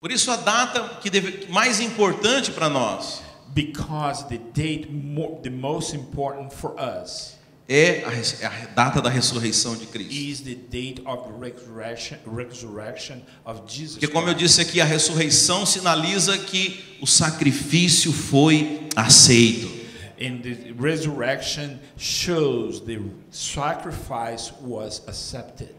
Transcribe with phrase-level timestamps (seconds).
[0.00, 3.22] Por isso a data que deve, mais importante para nós
[3.54, 7.34] Because the date mo- the most important for us
[7.68, 10.12] é a, é a data da ressurreição de Cristo.
[10.12, 14.84] is the date of the resurrection, resurrection of Jesus Porque como eu disse aqui, a
[14.84, 19.66] ressurreição sinaliza que o sacrifício foi aceito.
[20.20, 23.00] And the resurrection shows the
[23.30, 25.74] sacrifice was accepted.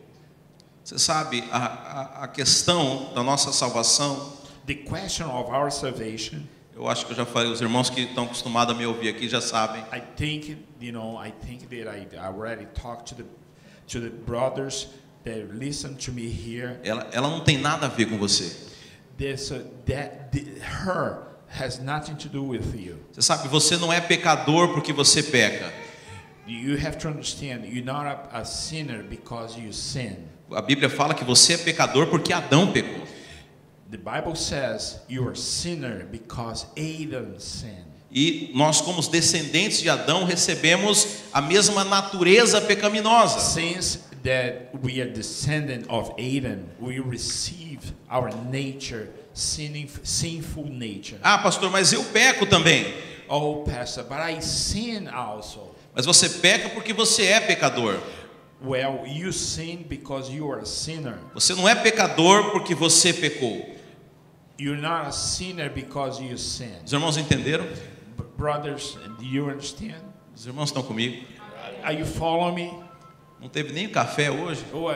[0.88, 4.32] Você sabe, a, a, a questão da nossa salvação,
[4.66, 6.44] The question of our salvation,
[6.74, 9.28] eu acho que eu já falei, os irmãos que estão acostumados a me ouvir aqui
[9.28, 9.84] já sabem.
[9.92, 13.26] I think, you know, I think that I already talked to the
[13.88, 14.88] to the brothers
[15.26, 16.80] that listen to me here.
[16.86, 18.56] Ela, ela não tem nada a ver com você.
[19.18, 22.96] This uh, that the, her has nothing to do with you.
[23.12, 25.70] Você sabe, você não é pecador porque você peca.
[26.48, 30.37] You have to understand, you're not a, a sinner because you sin.
[30.52, 33.06] A Bíblia fala que você é pecador porque Adão pecou.
[33.90, 37.88] The Bible says you are sinner because Adam sinned.
[38.12, 43.40] E nós, como os descendentes de Adão, recebemos a mesma natureza pecaminosa.
[43.40, 51.20] Since that we are descendant of Adam, we receive our nature, sinful nature.
[51.22, 52.94] Ah, pastor, mas eu peco também.
[53.28, 55.76] Oh, pastor, but I sin also.
[55.94, 58.00] Mas você peca porque você é pecador.
[58.60, 61.20] Well, you sin because you are a sinner.
[61.34, 63.76] Você não é pecador porque você pecou.
[64.60, 66.72] You're not a sinner because you sin.
[66.84, 67.68] Os irmãos entenderam?
[68.36, 70.02] Brothers, do you understand?
[70.36, 71.24] Os irmãos estão comigo?
[71.84, 72.74] Are you following me?
[73.40, 74.66] Não teve nem café hoje?
[74.74, 74.90] Oh,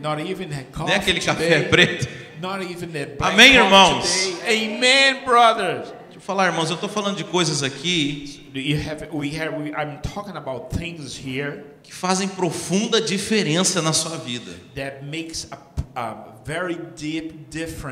[0.00, 1.20] not even Nem aquele today.
[1.20, 2.08] café preto?
[2.40, 4.08] Not even Amém, irmãos?
[4.36, 4.76] today.
[4.76, 5.92] Amen, brothers.
[6.28, 9.08] Falar, irmãos, eu estou falando de coisas aqui have?
[9.10, 9.56] We have.
[9.56, 9.72] We,
[11.26, 14.54] here que fazem profunda diferença na sua vida.
[15.50, 15.58] a,
[15.96, 16.28] a.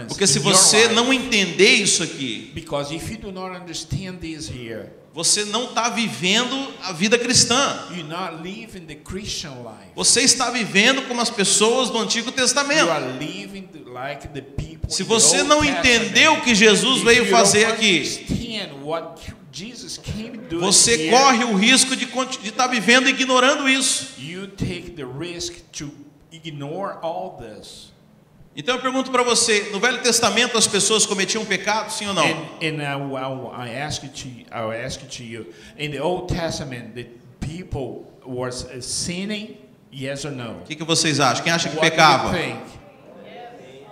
[0.08, 0.94] Porque se você life.
[0.94, 5.88] não entender isso aqui, because if you do not understand this here, você não está
[5.88, 7.86] vivendo a vida cristã.
[9.94, 12.90] Você está vivendo como as pessoas do Antigo Testamento.
[14.90, 18.26] Se você não entendeu o que Jesus veio fazer aqui,
[20.60, 22.06] você corre o risco de
[22.44, 24.20] estar vivendo ignorando isso.
[24.20, 25.90] You take the risk to
[26.30, 27.95] ignore all this.
[28.56, 32.24] Então eu pergunto para você, no Velho Testamento as pessoas cometiam pecado, sim ou não?
[32.24, 35.46] And, and I, I ask to I ask to you.
[35.78, 37.06] In the Old Testament, the
[37.38, 39.58] people was uh, sinning,
[39.92, 40.52] yes or no?
[40.60, 41.44] O que, que vocês acham?
[41.44, 42.34] Quem acha que What pecava?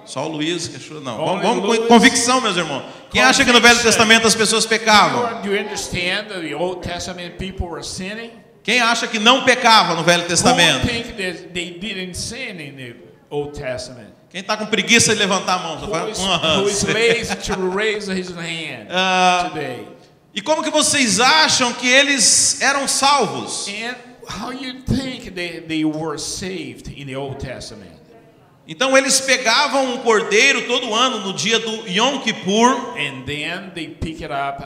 [0.07, 1.17] Só o Luiz que achou não.
[1.17, 2.85] Vamos, vamos com convicção, meus irmãos.
[3.11, 3.81] Quem acha que no Velho.
[3.81, 5.43] Testamento as pessoas pecavam?
[5.43, 8.31] Do you understand that the Old Testament people were sinning?
[8.63, 10.87] Quem acha que não pecava no Velho Who Testamento?
[10.87, 12.97] think that they didn't sin in the
[13.31, 14.24] Old Testament?
[14.35, 15.79] Quem está com preguiça de levantar a mão?
[15.79, 19.87] Só Who is, "Ah, who is sei." lazy to raise his hand Ah, today?
[20.35, 23.69] e como que vocês acham que eles eram salvos?
[23.69, 23.95] And
[24.29, 27.93] how you think they, they were saved in the Old Testament?
[28.67, 33.87] Então eles pegavam um cordeiro todo ano no dia do Yom Kippur And then they
[33.87, 34.61] pick it up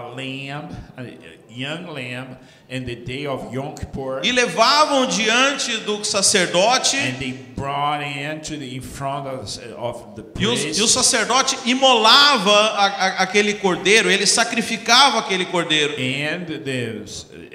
[0.00, 1.02] lamb, a,
[1.48, 2.36] young lamb,
[2.68, 8.40] in the day of Yom Kippur, e levavam diante do sacerdote and they brought in
[8.40, 9.42] to the in front of,
[9.76, 10.78] of the e o, priest.
[10.78, 15.92] e o sacerdote imolava a- a- aquele cordeiro, ele sacrificava aquele cordeiro.
[15.94, 17.04] and the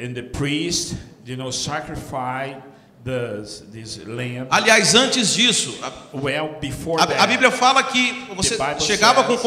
[0.01, 0.95] and the priest,
[1.25, 2.61] you know, sacrificed
[3.03, 3.63] this.
[4.51, 9.33] Aliás, antes disso, a, Well, before a- that, a Bíblia fala que você chegava com
[9.33, 9.37] o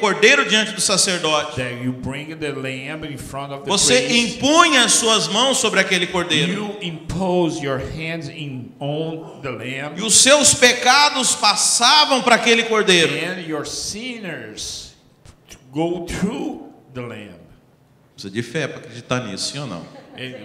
[0.00, 1.56] cordeiro diante do sacerdote.
[3.66, 4.36] Você priest.
[4.36, 6.76] impunha as suas mãos sobre aquele cordeiro.
[9.96, 13.12] E os seus pecados passavam para aquele cordeiro.
[18.14, 19.99] Precisa de fé para acreditar nisso, sim ou não?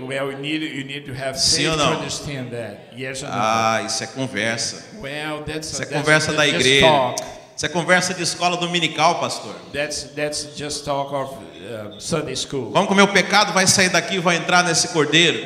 [0.07, 1.93] Well, you need you need to have Sim faith ou to não?
[1.97, 2.79] understand that.
[2.95, 3.33] Yes or no?
[3.35, 4.83] Ah, isso é conversa.
[5.01, 6.87] well, that's Isso é that's, conversa da that's just igreja.
[6.87, 7.23] talk.
[7.55, 9.55] Isso é conversa de escola dominical, pastor.
[9.73, 12.71] That's that's just talk of uh, Sunday school.
[12.71, 15.39] Como que o meu pecado vai sair daqui e vai entrar nesse cordeiro?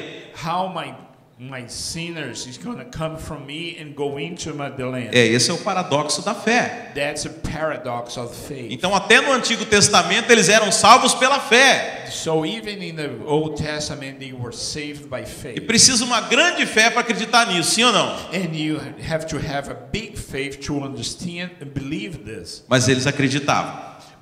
[0.43, 0.93] How my
[1.41, 5.11] my sinners is going to come from me and go into my land.
[5.15, 6.91] É, esse é o paradoxo da fé.
[6.93, 8.67] That's a paradox of faith.
[8.71, 12.07] Então, até no Antigo Testamento, eles eram salvos pela fé.
[12.11, 15.61] So even in the Old Testament, they were saved by E faith.
[15.65, 18.09] precisa uma grande fé para acreditar nisso, sim ou não?
[18.33, 18.77] And you
[19.09, 22.65] have to have a big faith to understand and believe this.
[22.67, 23.73] Mas eles acreditavam.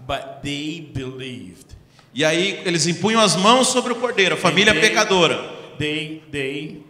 [0.08, 1.66] But they believed.
[2.14, 5.58] E aí eles impunham as mãos sobre o cordeiro, a família they- pecadora.
[5.80, 6.84] They they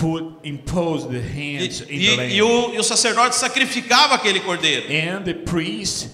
[0.00, 2.34] put imposed the E, hands in e- the land.
[2.34, 4.86] e o, e o sacerdote sacrificava aquele cordeiro.
[4.92, 6.10] and the priest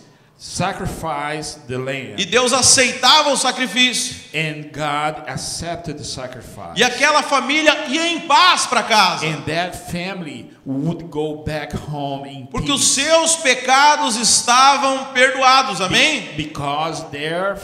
[0.69, 2.15] sacrificed the lamb.
[2.19, 4.17] E Deus aceitava o sacrifício.
[4.35, 6.77] And God accepted the sacrifice.
[6.77, 9.27] E aquela família ia em paz para casa.
[9.27, 13.07] And that family would go back home in Porque os peace.
[13.09, 15.81] seus pecados estavam perdoados.
[15.81, 16.29] Amém?
[16.37, 17.59] Because their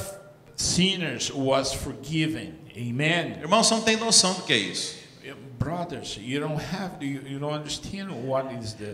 [0.56, 2.55] sinners was forgiven.
[2.76, 3.37] Amen.
[3.40, 5.00] Irmãos, você não tem noção do que é isso.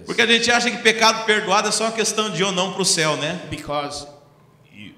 [0.04, 2.82] Porque a gente acha que pecado perdoado é só uma questão de ou não para
[2.82, 3.40] o céu, né?
[3.48, 4.06] because
[4.74, 4.92] you,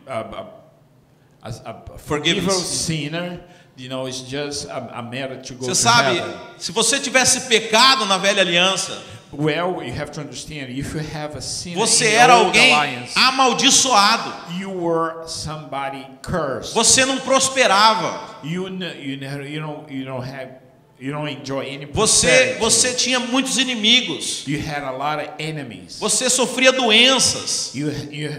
[1.42, 2.44] as a Forgiveness.
[2.44, 3.40] forgiven sinner,
[3.76, 6.22] you know, it's just a, a matter to go Você to sabe,
[6.58, 9.00] se você tivesse pecado na velha aliança,
[9.30, 14.32] Well, you have to understand, if you have a sin você era alguém alliance, amaldiçoado.
[14.58, 16.72] you were somebody cursed.
[16.72, 18.38] Você não prosperava.
[18.42, 20.67] You you you don't you don't have
[21.00, 24.44] you don't enjoy any Você, você tinha muitos inimigos.
[24.46, 25.98] you had a lot of enemies.
[25.98, 27.72] Você sofria doenças.
[27.74, 28.30] You you.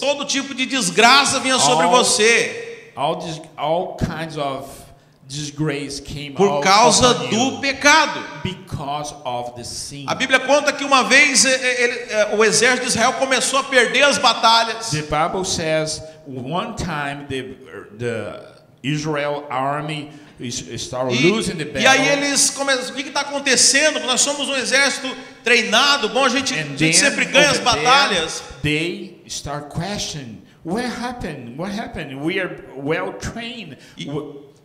[0.00, 3.18] Todo tipo de desgraça vinha sobre All- você All
[3.56, 4.68] all kinds of
[5.26, 8.22] disgrace came por causa do pecado.
[8.44, 10.04] because of the sin.
[10.06, 13.58] A Bíblia conta que uma vez eh, eh, ele- eh, o exército de Israel começou
[13.58, 14.90] a perder as batalhas.
[14.90, 17.54] The Bible says one time the
[17.98, 20.10] the Israel army
[21.14, 21.28] E,
[21.82, 24.00] e aí eles começam, o que está acontecendo?
[24.00, 25.14] Nós somos um exército
[25.44, 28.42] treinado, bom, a gente, a gente then sempre ganha as batalhas.
[28.62, 31.56] they start questioning what happened?
[31.58, 32.14] What happened?
[32.16, 33.76] We are well trained.
[33.96, 34.08] E,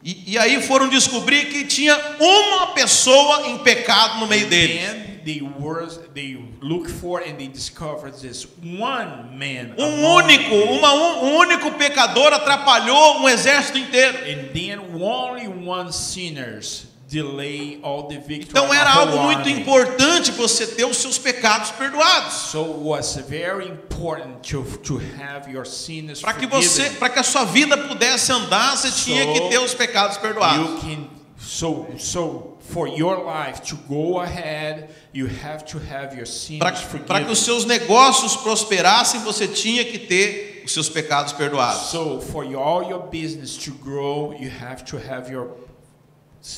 [0.03, 4.81] e- e aí foram descobrir que tinha uma pessoa em pecado no meio deles.
[5.29, 5.85] They were
[6.15, 9.75] they look for and they discovered this one man.
[9.77, 14.17] Um único, uma, um, um único pecador atrapalhou um exército inteiro.
[14.17, 18.49] And then only one sinners delay all the victory.
[18.49, 22.33] Então era algo muito importante você ter os seus pecados perdoados.
[22.33, 27.23] So was very important to, to have your sins Para que você, para que a
[27.23, 30.57] sua vida pudesse andar, você tinha So, que ter os pecados perdoados.
[30.57, 36.25] You can so so for your life to go ahead, you have to have your
[36.27, 37.25] sins Para forgiven.
[37.25, 41.89] que os seus negócios prosperassem, você tinha que ter os seus pecados perdoados.
[41.89, 45.51] So for all your business to grow, you have to have your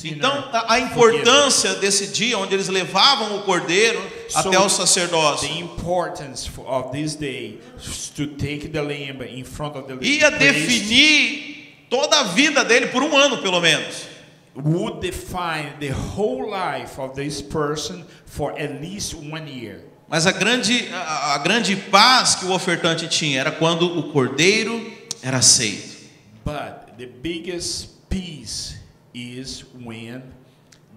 [0.04, 5.48] Então, a, a importância desse dia onde eles levavam o cordeiro So, até o sacerdócio
[5.48, 10.04] The importance for- of this day is to take the lamb in front of the
[10.06, 14.11] ia definir toda a vida dele por um ano, pelo menos.
[14.54, 19.80] Would define the whole life of this person for at least one year.
[20.08, 24.92] Mas a grande, a, a grande paz que o ofertante tinha era quando o cordeiro
[25.22, 26.02] era aceito.
[26.44, 28.76] But the biggest peace
[29.14, 30.22] is when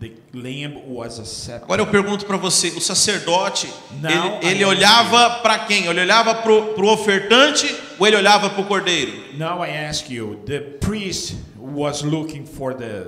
[0.01, 1.63] the lamb was accepted.
[1.63, 3.69] Agora eu pergunto para você, o sacerdote,
[4.01, 5.85] Não, ele, ele olhava para quem?
[5.85, 9.13] Ele olhava para o ofertante ou ele olhava para o cordeiro?
[9.37, 13.07] Now I ask you, the priest was looking for the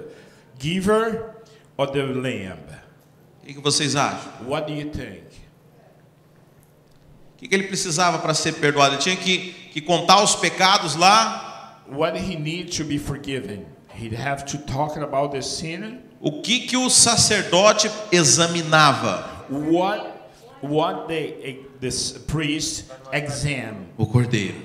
[0.60, 1.36] giver
[1.78, 2.60] or the lamb?
[3.42, 4.32] O que, que vocês acham?
[4.46, 5.24] What do you think?
[7.34, 8.96] O que, que ele precisava para ser perdoado?
[8.96, 11.84] Ele tinha que, que contar os pecados lá?
[11.90, 13.66] What he need to be forgiven?
[13.94, 16.02] He'd have to talk about the sin.
[16.20, 19.46] O que, que o sacerdote examinava?
[19.50, 20.18] What
[20.62, 24.56] what the this priest examine O cordeiro.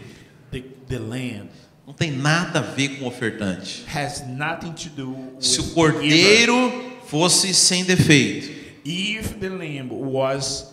[0.50, 1.51] the, the lamb
[1.93, 3.84] Não tem nada a ver com o ofertante.
[3.87, 6.72] has nothing to do with Se o cordeiro
[7.06, 8.51] fosse sem defeito,
[8.82, 10.72] If the lamb was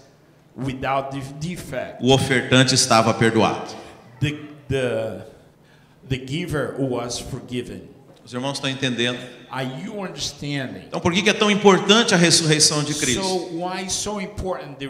[0.56, 3.76] without the defect, o ofertante estava perdoado.
[4.22, 5.26] the the
[6.08, 7.82] the giver was forgiven.
[8.24, 9.20] Os irmãos estão entendendo?
[9.52, 10.86] Are you understanding?
[10.88, 13.22] Então, por que é tão importante a ressurreição de Cristo?
[13.24, 14.88] So why is so important the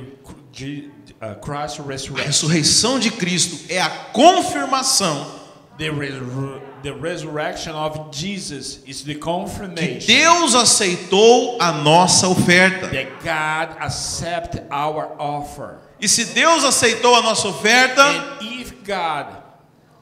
[1.21, 5.38] uh, A ressurreição de Cristo é a confirmação
[5.79, 12.91] The, resur- the resurrection of Jesus is the que confirmation Deus aceitou a nossa oferta.
[12.91, 15.79] that God accept our offer.
[16.01, 19.27] E se Deus aceitou a nossa oferta, And if God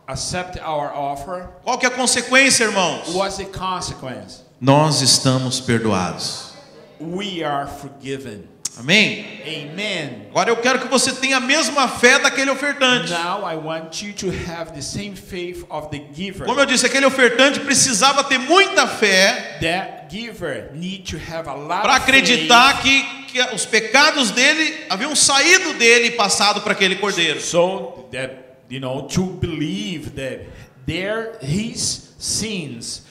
[0.07, 3.13] accept our offer, qual que é a consequência, irmãos?
[3.13, 4.41] what's the consequence?
[4.59, 6.53] Nós estamos perdoados.
[6.99, 8.47] We are forgiven.
[8.79, 9.41] Amém?
[9.45, 10.27] Amen.
[10.29, 13.11] Agora eu quero que você tenha a mesma fé daquele ofertante.
[13.11, 16.45] Now I want you to have the same faith of the giver.
[16.45, 21.53] Como eu disse, aquele ofertante precisava ter muita fé That giver need to have a
[21.53, 26.95] lot para acreditar que, que os pecados dele haviam saído dele e passado para aquele
[26.97, 27.41] cordeiro.
[27.41, 28.33] so that
[28.69, 30.45] you know to believe that
[30.85, 33.03] there his sins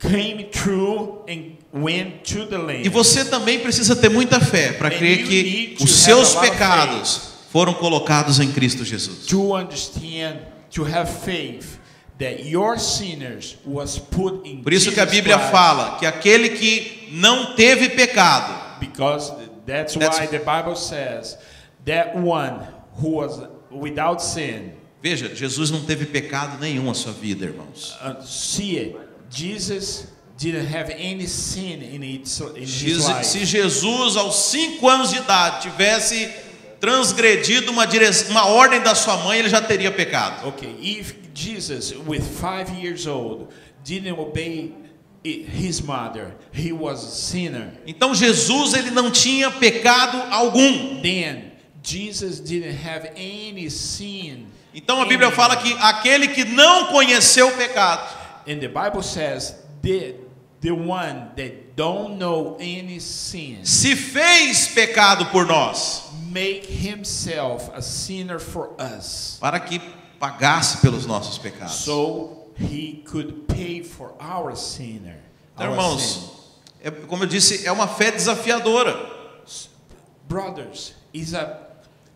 [0.00, 2.86] came true and went to the land.
[2.86, 7.74] E você também precisa ter muita fé para crer que os seus a pecados foram
[7.74, 9.26] colocados em Cristo Jesus.
[9.26, 10.38] to understand,
[10.70, 11.78] to have faith
[12.18, 16.50] that your sinners was put in Por isso que a Bíblia Christ, fala que aquele
[16.50, 19.32] que não teve pecado, because
[19.66, 21.36] that's, That's- why the Bible says
[21.84, 22.66] that one
[23.00, 23.40] who was
[23.70, 24.72] without sin.
[25.02, 27.96] veja, Jesus não teve pecado nenhum na sua vida, irmãos.
[28.02, 28.96] Uh, see it.
[29.30, 30.06] Jesus
[30.36, 33.24] didn't have any sin in, it, in his Jesus- life.
[33.24, 36.28] se Jesus, aos cinco anos de idade, tivesse
[36.80, 40.48] transgredido uma, dire- uma ordem da sua mãe, ele já teria pecado.
[40.48, 43.48] Okay, if Jesus, with five years old,
[43.84, 44.72] didn't obey
[45.22, 47.72] his mother, he was a sinner.
[47.86, 51.00] Então Jesus ele não tinha pecado algum.
[51.02, 54.46] Then Jesus didn't have any sin.
[54.74, 59.54] Então a Bíblia fala que aquele que não conheceu o pecado, And the Bible says
[59.82, 60.14] the
[60.60, 67.80] the one that don't know any sin se fez pecado por nós, make himself a
[67.80, 69.80] sinner for us, para que
[70.20, 71.72] pagasse pelos nossos pecados.
[71.84, 75.16] so he could pay for our sinner.
[75.54, 76.30] Então, our irmãos, sin.
[76.84, 78.94] é- como eu disse, é uma fé desafiadora,
[80.28, 81.58] brothers, is a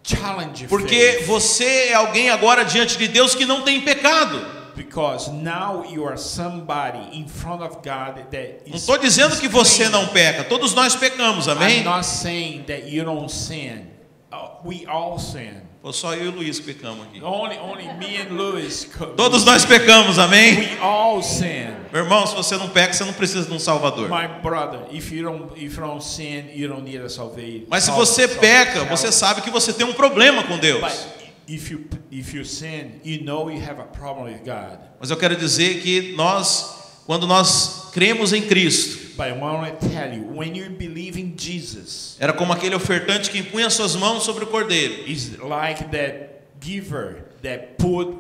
[0.03, 0.67] challenge.
[0.69, 1.27] porque faith.
[1.27, 4.64] você é alguém agora diante de Deus que não tem pecado.
[4.77, 8.83] Because now you are somebody in front of God that Não is.
[8.83, 11.83] estou dizendo que você não peca, todos nós pecamos, I'm amém?
[11.85, 13.87] not saying that you don't sin.
[14.33, 15.63] Uh, we all sin.
[15.81, 17.23] Foi só eu e o Luiz pecamos aqui.
[17.23, 18.87] Only, only me and Louis.
[18.97, 20.57] co- Todos nós pecamos, amém?
[20.59, 21.67] We all sin.
[21.93, 24.09] Meu irmão, se você não peca, você não precisa de um salvador.
[24.09, 27.67] My brother, if you don't, if you don't sin, you don't need a salvation.
[27.69, 30.81] Mas se você peca, você sabe que você tem um problema com Deus.
[30.81, 34.79] But if you if you sin, you know you have a problem with God.
[35.01, 39.89] Mas eu quero dizer que nós, quando nós cremos em Cristo, But I want to
[39.89, 44.25] tell you, when you believe in Jesus, era como aquele ofertante que impunha suas mãos
[44.25, 45.09] sobre o cordeiro.
[45.09, 48.17] is like that giver that put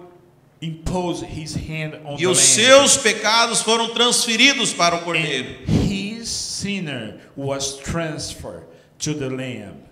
[0.63, 5.59] impose his hand on E os seus pecados foram transferidos para o cordeiro.
[5.67, 8.65] and his sinner was transferred
[8.99, 9.83] to the lamb.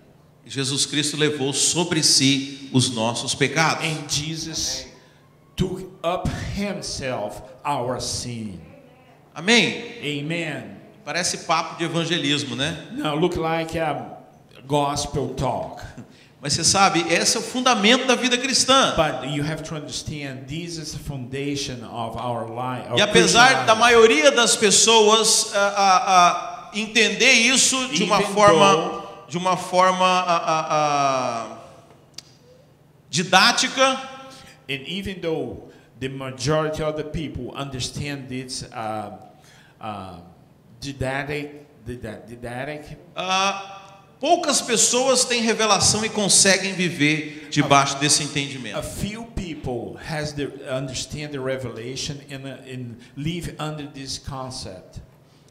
[0.45, 3.85] Jesus Cristo levou sobre si os nossos pecados.
[3.85, 4.87] And Jesus
[5.55, 8.59] took up himself our sin.
[9.35, 9.99] Amém?
[10.01, 10.77] Amen.
[11.05, 12.87] Parece papo de evangelismo, né?
[12.91, 14.17] Now look like a
[14.67, 15.81] gospel talk.
[16.41, 18.93] Mas você sabe, esse é o fundamento da vida cristã.
[18.97, 22.97] But you have to understand this is the foundation of our life.
[22.97, 29.02] E apesar da maioria das pessoas ah, ah, ah, entender isso de uma forma,
[29.33, 31.57] de uma forma ah, ah, ah,
[33.09, 33.99] didática,
[34.69, 39.17] And even though the majority of the people understand this uh,
[39.81, 40.19] uh,
[40.79, 48.83] didactic, dida- didactic, ah, poucas pessoas têm revelação e conseguem viver debaixo desse a entendimento.
[48.83, 55.01] few people has the understand the revelation and, uh, and live under this concept.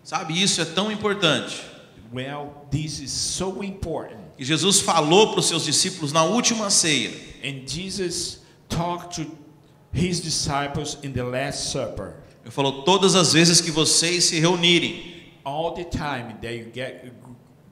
[0.04, 1.81] Sabe, isso é tão importante.
[2.12, 4.20] Well, this is so important.
[4.38, 7.10] E Jesus falou para os seus discípulos na última ceia.
[7.42, 9.30] And Jesus talked to
[9.92, 12.16] his disciples in the Last Supper.
[12.42, 15.12] Ele falou: todas as vezes que vocês se reunirem,
[15.44, 17.12] All the time that you get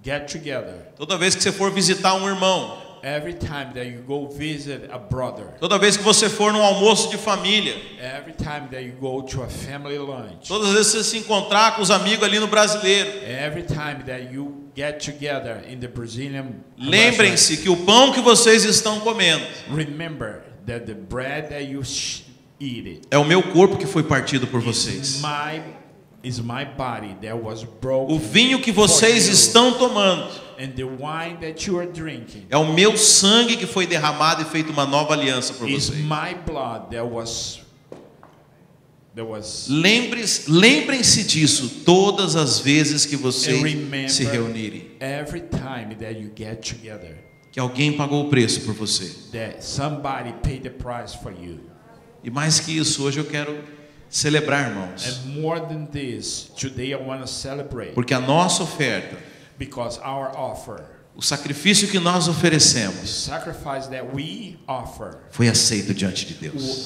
[0.03, 4.27] get together, toda vez que você for visitar um irmão, every time that you go
[4.29, 8.83] visit a brother, toda vez que você for num almoço de família, every time that
[8.83, 11.91] you go to a family lunch, todas as vezes que você se encontrar com os
[11.91, 16.47] amigos ali no brasileiro, every time that you get together in the Brazilian
[16.79, 19.45] lembrem-se que o pão que vocês estão comendo.
[19.75, 21.83] Remember that the bread that you
[22.61, 25.21] eat é o meu corpo que foi partido por vocês.
[25.23, 25.63] my
[26.23, 30.31] is my body that was broken O vinho que vocês estão tomando
[30.63, 34.45] and the wine that you are drinking é o meu sangue que foi derramado e
[34.45, 35.91] feito uma nova aliança por vocês.
[36.01, 37.61] my blood that was
[39.15, 43.59] that was Lembre-se- Lembrem-se disso todas as vezes que vocês
[44.13, 44.91] se reunirem.
[45.01, 47.17] every time that you get together
[47.53, 49.07] Que alguém pagou o preço por você.
[49.33, 51.59] that somebody paid the price for you
[52.23, 53.65] E mais que isso, hoje eu quero
[54.09, 55.07] celebrar, irmãos.
[55.07, 59.17] and more than this today I want to celebrate Porque a nossa oferta,
[59.61, 60.83] because our offer
[61.15, 66.85] o sacrifício que nós the oferecemos, sacrifice that we offer foi aceito diante de Deus.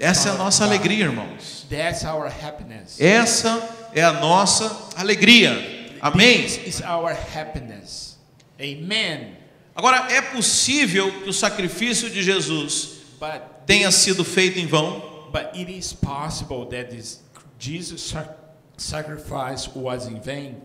[0.00, 1.66] Essa é a nossa alegria, irmãos.
[1.70, 3.62] that's our happiness Essa
[3.94, 5.52] é a nossa alegria.
[6.00, 6.42] Amém?
[6.42, 8.18] this is our happiness
[8.60, 9.38] amen
[9.76, 15.00] Agora, é possível que o sacrifício de Jesus but tenha sido feito em vão?
[15.32, 17.20] But it is possible that this
[17.58, 18.36] Jesus sac-
[18.76, 20.56] sacrifice was in vain.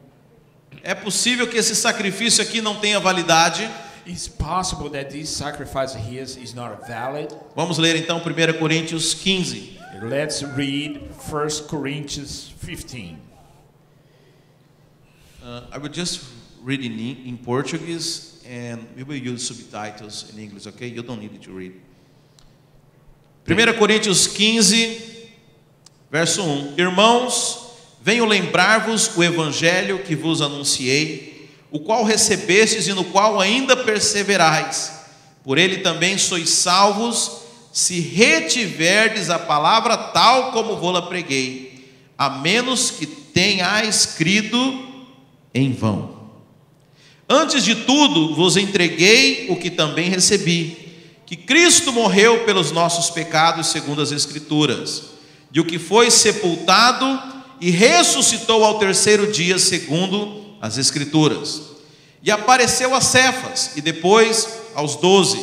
[0.84, 3.70] É possível que esse sacrifício aqui não tenha validade?
[4.06, 7.30] It's possible that this sacrifice of his is not valid.
[7.56, 9.78] Vamos ler então 1 Coríntios 15.
[10.02, 13.18] Let's read 1 Corinthians 15.
[15.44, 16.22] Uh, I will just
[16.64, 20.88] read in, in Portuguese and we will use subtitles in English, okay?
[20.88, 21.74] You don't need to read.
[23.46, 25.30] 1 Coríntios 15,
[26.12, 26.78] verso 1.
[26.78, 27.69] Irmãos,
[28.02, 34.92] venho lembrar-vos o evangelho que vos anunciei, o qual recebestes e no qual ainda perseverais.
[35.44, 37.32] Por ele também sois salvos,
[37.72, 44.88] se retiverdes a palavra tal como vou-la preguei, a menos que tenhais crido
[45.54, 46.20] em vão.
[47.30, 50.90] Antes de tudo, vos entreguei o que também recebi
[51.30, 55.12] que Cristo morreu pelos nossos pecados, segundo as Escrituras,
[55.52, 57.22] de o que foi sepultado
[57.60, 61.62] e ressuscitou ao terceiro dia, segundo as Escrituras.
[62.24, 65.40] E apareceu a Cefas e depois aos doze.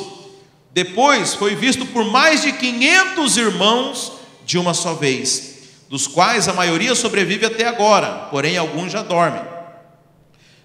[0.72, 4.12] Depois foi visto por mais de quinhentos irmãos
[4.44, 5.56] de uma só vez,
[5.88, 9.42] dos quais a maioria sobrevive até agora, porém alguns já dormem.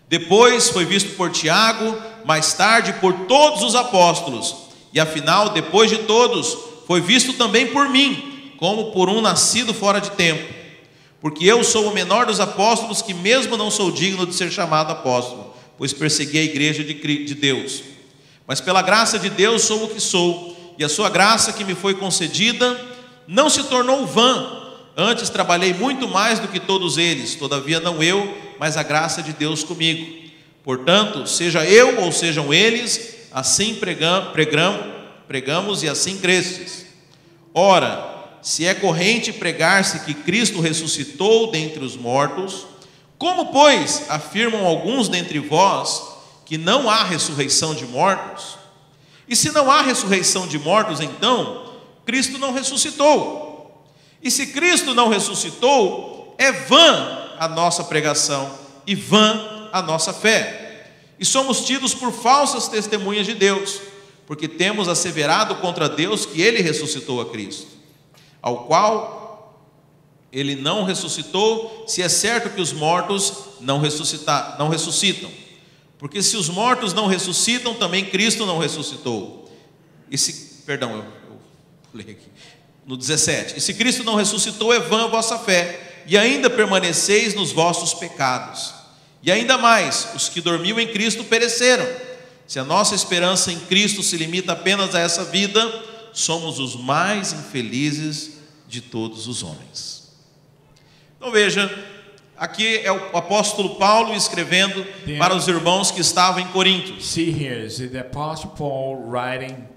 [0.08, 4.56] Depois foi visto por Tiago, mais tarde por todos os apóstolos.
[4.94, 10.02] E afinal, depois de todos, foi visto também por mim, como por um nascido fora
[10.02, 10.61] de tempo.
[11.22, 14.92] Porque eu sou o menor dos apóstolos, que mesmo não sou digno de ser chamado
[14.92, 17.84] apóstolo, pois persegui a igreja de Deus.
[18.48, 21.76] Mas pela graça de Deus sou o que sou, e a sua graça que me
[21.76, 22.80] foi concedida
[23.28, 24.62] não se tornou vã.
[24.98, 29.32] Antes trabalhei muito mais do que todos eles, todavia não eu, mas a graça de
[29.32, 30.22] Deus comigo.
[30.64, 34.78] Portanto, seja eu ou sejam eles, assim pregam, pregam,
[35.28, 36.86] pregamos e assim crestes.
[37.54, 38.11] Ora,
[38.42, 42.66] se é corrente pregar-se que Cristo ressuscitou dentre os mortos,
[43.18, 46.02] como, pois, afirmam alguns dentre vós
[46.46, 48.58] que não há ressurreição de mortos?
[49.28, 51.74] E se não há ressurreição de mortos, então,
[52.06, 53.86] Cristo não ressuscitou.
[54.22, 58.52] E se Cristo não ressuscitou, é vã a nossa pregação
[58.86, 60.62] e vã a nossa fé
[61.22, 63.80] e somos tidos por falsas testemunhas de Deus,
[64.26, 67.68] porque temos asseverado contra Deus que ele ressuscitou a Cristo,
[68.42, 69.22] ao qual
[70.32, 75.30] ele não ressuscitou, se é certo que os mortos não, ressuscitar, não ressuscitam.
[75.98, 79.52] Porque se os mortos não ressuscitam, também Cristo não ressuscitou.
[80.10, 81.06] E se, perdão, eu,
[81.94, 82.18] eu aqui.
[82.86, 83.58] No 17.
[83.58, 87.94] E se Cristo não ressuscitou, é vã a vossa fé, e ainda permaneceis nos vossos
[87.94, 88.74] pecados.
[89.22, 91.86] E ainda mais, os que dormiam em Cristo pereceram.
[92.48, 95.62] Se a nossa esperança em Cristo se limita apenas a essa vida,
[96.12, 98.31] somos os mais infelizes
[98.72, 100.10] de todos os homens.
[101.18, 101.70] Então veja,
[102.38, 104.86] aqui é o apóstolo Paulo escrevendo
[105.20, 107.02] para os irmãos que estavam em Corinto.
[107.04, 109.68] See here, is the apostle Paul writing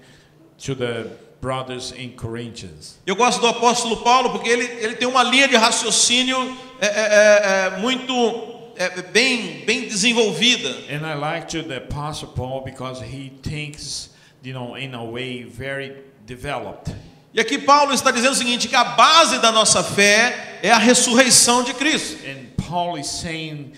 [0.65, 1.07] to the
[1.41, 2.97] brothers in Corinthians.
[3.05, 6.89] Eu gosto do apóstolo Paulo porque ele, ele tem uma linha de raciocínio é, é,
[6.89, 8.13] é, é muito
[8.77, 10.69] é, bem, bem desenvolvida.
[10.89, 14.09] And I like to the Apostle Paul because he thinks,
[14.41, 16.95] you know, in a way very developed.
[17.35, 20.77] E aqui Paulo está dizendo o seguinte, que a base da nossa fé é a
[20.77, 22.17] ressurreição de Cristo.
[22.25, 23.73] And Paul is saying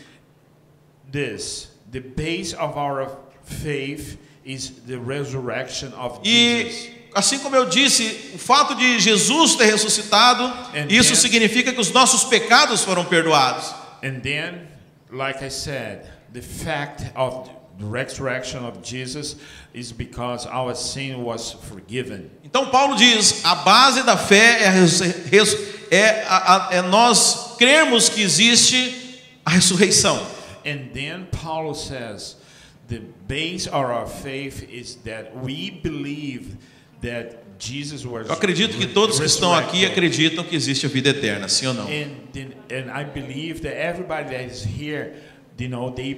[1.11, 6.87] this, the base of our faith is the resurrection of Jesus.
[6.87, 10.43] E assim como eu disse, o fato de Jesus ter ressuscitado,
[10.75, 13.73] And isso then, significa que os nossos pecados foram perdoados.
[14.03, 14.67] And then
[15.11, 17.49] like I said, the fact of
[17.85, 19.35] resurrection of Jesus
[19.73, 22.29] is because our sin was forgiven.
[22.43, 29.21] Então Paulo diz, a base da fé é, é, a, é nós crermos que existe
[29.45, 30.17] a ressurreição.
[30.65, 32.35] And then Paulo says,
[32.87, 36.57] the base of our faith is that we believe
[37.01, 41.09] that Jesus was Eu acredito que todos que estão aqui acreditam que existe a vida
[41.09, 41.85] eterna, sim ou não?
[41.85, 45.13] And, and I believe that everybody that is here
[45.59, 46.15] You know, they,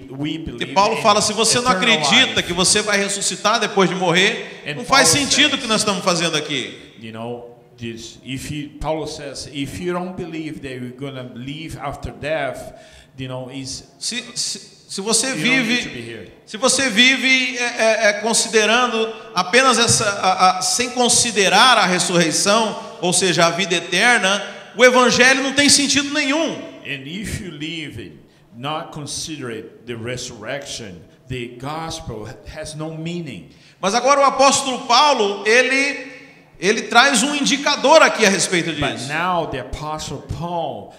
[0.59, 4.83] e Paulo fala: se você não acredita que você vai ressuscitar depois de morrer, não
[4.83, 6.77] faz sentido o que nós estamos fazendo aqui.
[6.99, 11.77] You know, this, if you, Paulo says, if you don't believe that you're gonna live
[11.79, 12.73] after death,
[13.17, 19.13] you know, is se, se, se você vive, se você vive é, é, é, considerando
[19.33, 24.43] apenas essa, a, a, sem considerar a ressurreição, ou seja, a vida eterna,
[24.75, 26.55] o evangelho não tem sentido nenhum.
[26.85, 28.18] And if you live
[28.59, 33.49] not consider the resurrection, the gospel has no meaning.
[33.81, 36.09] Mas agora o apóstolo Paulo, ele
[36.59, 39.07] ele traz um indicador aqui a respeito disso.
[39.07, 40.93] But now the apostle Paul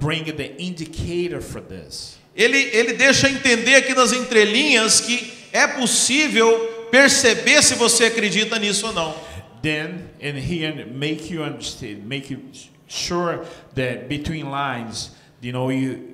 [0.00, 2.16] bring the indicator for this.
[2.34, 8.86] Ele ele deixa entender aqui nas entrelinhas que é possível perceber se você acredita nisso
[8.86, 9.14] ou não.
[9.60, 12.40] Then, and he make you understand, make you
[12.86, 15.10] sure that between lines,
[15.42, 16.13] you know, you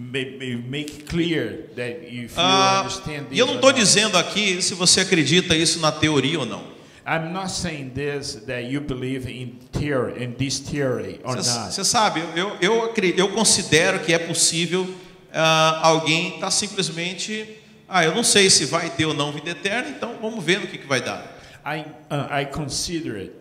[0.00, 5.54] make clear that if you Ah, understand eu não estou dizendo aqui se você acredita
[5.54, 6.80] isso na teoria ou não.
[7.06, 11.72] I'm not saying this that you believe in theory, in this theory or not.
[11.72, 14.86] Você sabe, eu, eu, eu considero que é possível
[15.32, 17.56] ah, alguém estar simplesmente.
[17.88, 20.66] Ah, eu não sei se vai ter ou não vida eterna, então vamos ver no
[20.68, 21.38] que, que vai dar.
[21.64, 23.32] I uh, I consider it,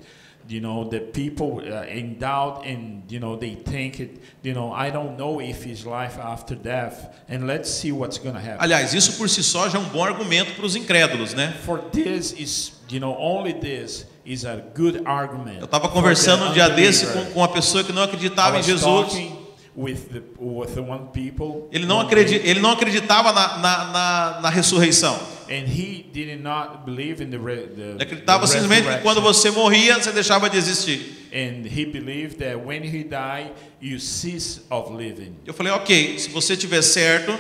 [0.50, 4.72] you know, that people uh, in doubt and you know they think it, you know,
[4.72, 8.60] I don't know if it's life after death, and let's see what's gonna happen.
[8.60, 11.54] Aliás, isso por si só já é um bom argumento para os incrédulos, né?
[11.64, 15.60] For this is, you know, only this is a good argument.
[15.60, 18.64] Eu estava conversando the um dia desse com, com uma pessoa que não acreditava em
[18.64, 19.40] Jesus.
[19.76, 21.70] with the with the one people.
[21.72, 25.18] Ele não, one acredi day, ele não acreditava na, na, na, na ressurreição.
[25.50, 29.50] And he did not believe in the, re, the, Ele acreditava simplesmente que quando você
[29.50, 31.18] morria, você deixava de existir.
[31.34, 35.36] And he believed that when he died, you cease of living.
[35.46, 37.38] Eu falei, ok, se você tiver certo,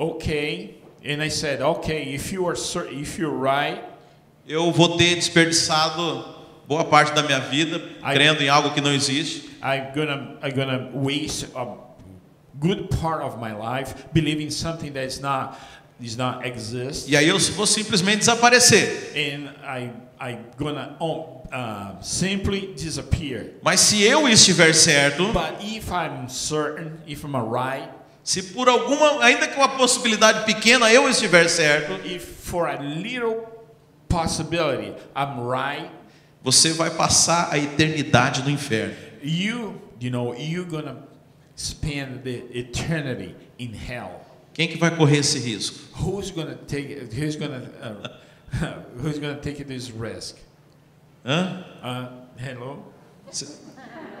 [0.00, 0.76] Okay.
[1.04, 2.56] And I said, okay, if you are
[2.90, 3.82] if you're right,
[4.48, 6.24] eu vou ter desperdiçado
[6.66, 8.14] boa parte da minha vida Ai.
[8.14, 9.50] crendo em algo que não existe.
[9.62, 11.66] I'm gonna I'm gonna waste a
[12.58, 15.58] good part of my life believing something that is not
[16.00, 17.08] is not exist.
[17.10, 19.12] E aí eu vou simplesmente desaparecer.
[19.14, 23.54] And I I gonna um, uh, simply disappear.
[23.62, 27.88] Mas se eu estiver certo, But if I'm certain, if I'm right,
[28.22, 33.46] se por alguma, ainda que uma possibilidade pequena eu estiver certo, if for a little
[34.08, 35.90] possibility I'm right,
[36.42, 38.94] você vai passar a eternidade no inferno.
[39.22, 40.96] you you know you're gonna
[41.56, 44.19] spend the eternity in hell.
[44.52, 45.78] Quem que vai correr esse risco?
[46.02, 47.08] Who's gonna take?
[47.14, 47.70] Who's gonna?
[47.80, 50.36] Uh, who's gonna take this risk?
[51.24, 51.64] Hã?
[51.82, 52.84] Uh, hello.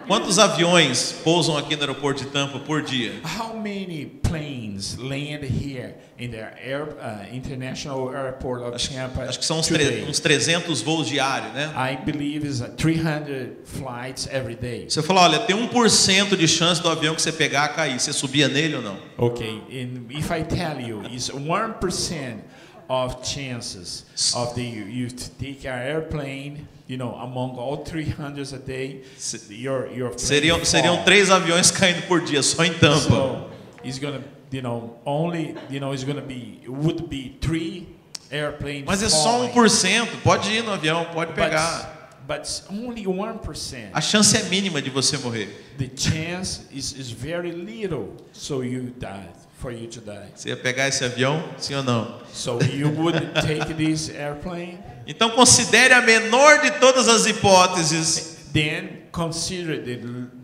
[0.06, 3.20] Quantos aviões pousam aqui no aeroporto de Tampa por dia?
[3.38, 9.44] How many planes land here in the air, uh, international airport of Tampa Acho que
[9.44, 11.72] são uns, tre uns 300 voos diários, né?
[11.76, 14.86] I believe it's uh, 300 flights every day.
[14.88, 17.98] Você falou, olha, tem 1% de chance do avião que você pegar cair.
[18.00, 18.98] Você subia nele ou não?
[19.18, 22.42] Okay, and if I tell you, it's one percent
[22.88, 25.08] of chances of the you, you
[25.38, 29.02] take an airplane, you know, among all 300 a day,
[29.48, 32.98] your your Seriam, seriam três aviões caindo por dia, só em Tampa.
[32.98, 33.50] So
[33.84, 37.86] it's gonna, you know, only, you know, it's gonna be it would be three
[38.28, 38.86] airplanes.
[38.86, 39.52] Mas é só falling.
[39.52, 40.08] 1%.
[40.24, 41.78] Pode ir no avião, pode pegar.
[41.78, 41.99] But,
[42.30, 43.90] but only one percent.
[43.92, 45.48] A chance é mínima de você morrer.
[45.76, 49.26] The chance is, is very little, so you die
[49.58, 50.30] for you to die.
[50.36, 52.20] Você ia pegar esse avião, sim ou não?
[52.32, 58.36] So you would take this airplane, Então considere a menor de todas as hipóteses.
[58.52, 59.96] then consider the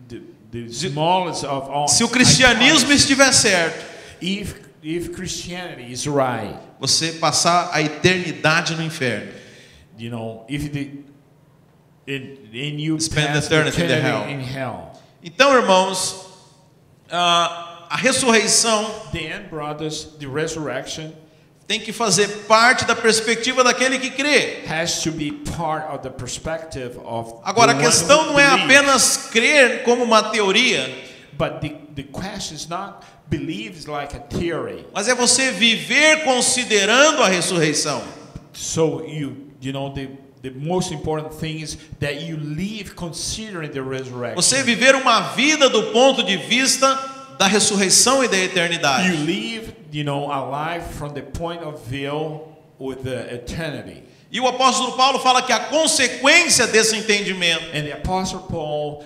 [0.09, 0.21] the,
[0.51, 1.87] the smallest of all.
[1.87, 3.85] Se o cristianismo estiver certo,
[4.21, 9.31] if if Christianity is right, você passar a eternidade no inferno.
[9.97, 10.91] you know, if the
[12.07, 14.27] in, in you Spend pass eternity in hell.
[14.29, 14.93] in hell,
[15.23, 16.25] Então, irmãos,
[17.11, 21.11] a, a ressurreição then brothers, the resurrection
[21.67, 24.63] tem que fazer parte da perspectiva daquele que crê.
[27.43, 31.05] Agora, a questão não é apenas crer como uma teoria,
[31.37, 34.85] But the, the question is not believes like a theory.
[34.93, 38.01] mas é você viver considerando a ressurreição.
[38.53, 40.07] So you you know the
[40.49, 44.35] the most important thing is that you live considering the resurrection.
[44.35, 46.97] Você viver uma vida do ponto de vista
[47.37, 49.09] da ressurreição e da You eternidade.
[49.25, 52.41] live, you know, a life from the point of view
[52.79, 54.03] with the eternity.
[54.31, 59.03] E o apóstolo Paulo fala que a consequência desse entendimento And the apostle Paul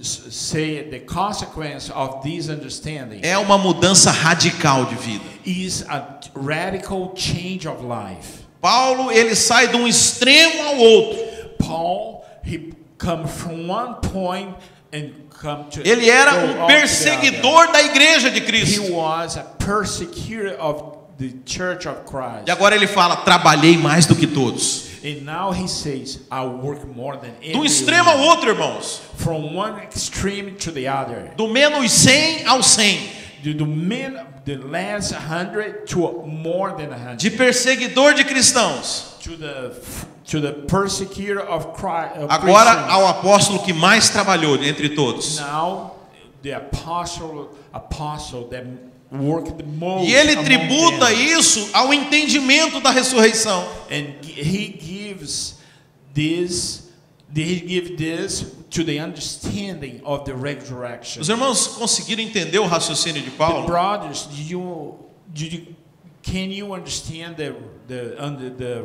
[0.00, 5.24] say the consequence of this understanding é uma mudança radical de vida.
[5.44, 8.41] is a radical change of life.
[8.62, 11.18] Paulo, ele sai de um extremo ao outro.
[11.58, 14.54] Paul, he come from one point
[14.92, 18.92] and come to Ele era um perseguidor da igreja de He Cristo.
[18.92, 22.46] was a persecutor of the church of Christ.
[22.46, 24.92] E agora ele fala: trabalhei mais do que todos.
[25.04, 29.00] And now he says, I work more than um extremo ao everyone." outro, irmãos.
[29.16, 31.32] From one extreme to the other.
[31.36, 33.21] Do menos 100 ao 100.
[33.42, 33.54] The,
[34.44, 37.18] the last hundred to more than a hundred.
[37.18, 39.18] De perseguidor de cristãos.
[39.22, 39.72] To the
[40.26, 42.16] to the persecutor of Christ.
[42.16, 42.92] Of Agora Christians.
[42.92, 45.38] ao apóstolo que mais trabalhou entre todos.
[45.40, 45.96] Now,
[46.42, 48.64] the apostle, apostle that
[49.10, 50.08] work the most.
[50.08, 51.38] E ele tributa them.
[51.38, 53.66] isso ao entendimento da ressurreição.
[53.90, 55.58] and he gives
[56.14, 56.90] this
[57.34, 61.20] he gives this to the understanding of the resurrection.
[61.20, 63.66] Os irmãos conseguiram entender o raciocínio de The Paulo?
[63.66, 65.66] brothers, do you, do you,
[66.22, 67.54] can you understand the
[67.86, 68.84] the under the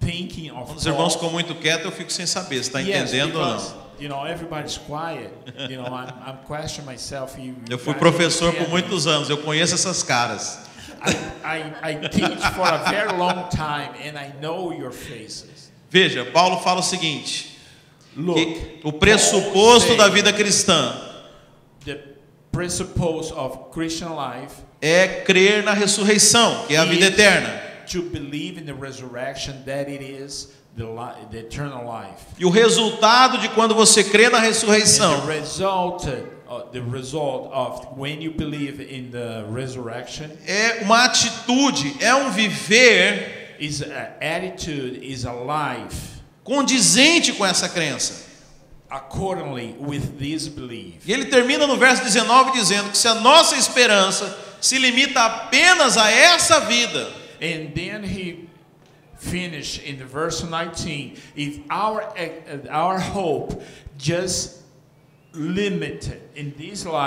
[0.00, 3.36] thinking of os irmãos ficam muito quietos, eu fico sem saber se está Yes, entendendo
[3.38, 3.86] ou because, não.
[3.98, 5.30] You know, everybody's quiet.
[5.70, 7.38] You know, I'm, I'm questioning myself.
[7.40, 10.60] You, Eu fui professor por muitos anos, eu conheço essas caras.
[11.02, 11.12] I,
[11.44, 15.70] I, I teach for a very long time, and I know your faces.
[15.90, 17.55] Veja, Paulo fala o seguinte:
[18.16, 20.94] Look, o pressuposto da vida cristã
[21.84, 21.98] the
[22.50, 27.48] principles of Christian life é crer na ressurreição, que é a vida eterna.
[27.92, 32.24] To believe in the resurrection, that it is the, li- the eternal life.
[32.38, 36.06] E o resultado de quando você crê na ressurreição the result,
[36.48, 42.30] uh, the result of when you believe in the resurrection é uma atitude, é um
[42.30, 46.15] viver is an attitude, is a life
[46.46, 48.24] condizente com essa crença.
[48.88, 51.04] accordingly with this belief.
[51.04, 55.98] E ele termina no verso 19 dizendo que se a nossa esperança se limita apenas
[55.98, 58.48] a essa vida, And then he
[59.18, 61.16] finished in the verse 19.
[61.34, 63.60] If our uh, our hope
[63.98, 64.62] just
[65.25, 65.25] limited in this life,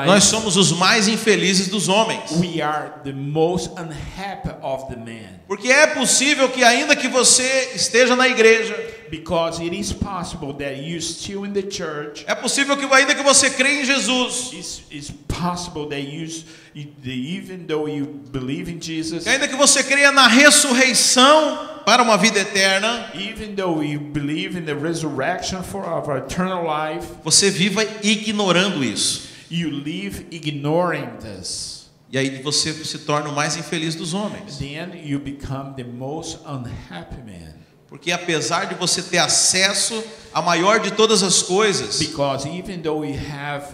[0.06, 2.32] nós somos os mais infelizes dos homens.
[2.32, 5.40] we are the most unhappy of the man.
[5.48, 8.76] Porque é possível que ainda que você esteja na igreja,
[9.10, 12.24] Because it is possible that you still in the church.
[12.28, 16.28] é possível que ainda que você crê em Jesus, It's, it's possible that you,
[16.76, 22.40] even though you believe in Jesus, ainda que você creia na ressurreição para uma vida
[22.40, 28.84] eterna, even though you believe in the resurrection for our eternal life, você viva ignorando
[28.84, 29.28] isso.
[29.50, 31.90] you live ignoring this.
[32.12, 34.60] E aí você se torna o mais infeliz dos homens.
[34.60, 37.56] Then you become the most unhappy man.
[37.88, 43.04] Porque apesar de você ter acesso à maior de todas as coisas, Because even though
[43.04, 43.66] you have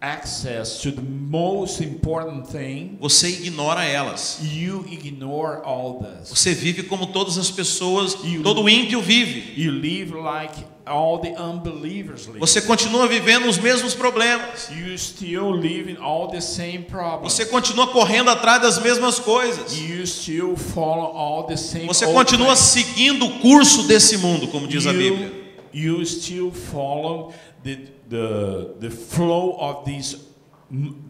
[0.00, 4.38] access to the most important thing, você ignora elas.
[4.42, 6.30] you ignore all this.
[6.30, 9.52] Você vive como todas as pessoas, You- todo ímpio vive.
[9.60, 12.40] You live like all the unbelievers live.
[12.40, 14.70] Você continua vivendo os mesmos problemas.
[14.70, 15.60] You still
[16.00, 17.34] all the same problems.
[17.34, 19.78] Você continua correndo atrás das mesmas coisas.
[19.78, 21.86] You still follow all the same.
[21.86, 25.30] Você continua seguindo o curso desse mundo, como diz a Bíblia.
[25.72, 27.32] You, you still follow
[27.62, 30.16] the the the flow of this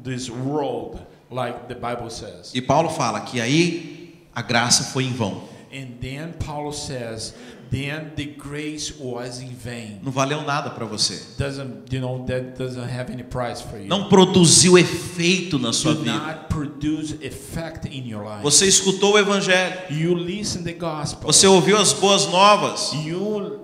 [0.03, 2.53] this world, like the Bible says.
[2.55, 5.49] E Paulo fala que aí a graça foi em vão.
[5.73, 7.33] And then Paul says,
[7.71, 10.01] then the grace was in vain.
[10.03, 11.23] Não valeu nada para você.
[11.39, 13.87] Doesn't you know that doesn't have any price for you.
[13.87, 16.13] Não produziu efeito na sua vida.
[16.13, 18.43] not produce effect in your life.
[18.43, 19.77] Você escutou o evangelho.
[19.91, 21.33] You listen the gospel.
[21.33, 22.93] Você ouviu as boas novas.
[22.93, 23.61] You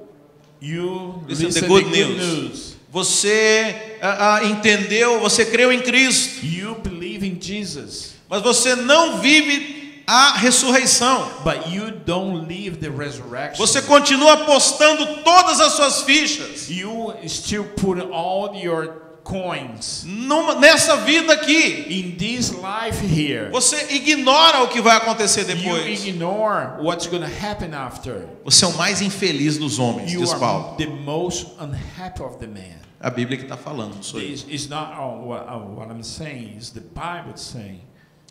[0.60, 2.42] you Listen listen the good the good news.
[2.42, 2.75] news.
[2.96, 6.46] Você ah, ah, entendeu, você creu em Cristo.
[6.46, 11.30] You believe in Jesus, Mas você não vive a ressurreição.
[11.44, 13.56] but you don't live the resurrection.
[13.58, 20.96] Você continua apostando todas as suas fichas you still put all your coins numa- nessa
[20.98, 21.84] vida aqui.
[21.90, 23.50] in this life here.
[23.50, 26.06] Você ignora o que vai acontecer You depois.
[26.06, 28.26] ignore what's going to happen after.
[28.44, 30.76] Você é o mais infeliz dos homens, You diz Paulo.
[30.78, 32.85] the most unhappy of the man.
[33.06, 34.30] A Bíblia que está falando, não sou eu.
[34.30, 36.56] It's, it's not what, what I'm saying.
[36.56, 37.82] It's the Bible saying.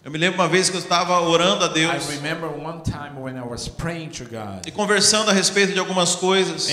[0.03, 3.17] Eu me lembro uma vez que eu estava orando a I Deus remember one time
[3.17, 6.69] when I was praying to God e conversando a respeito de algumas coisas.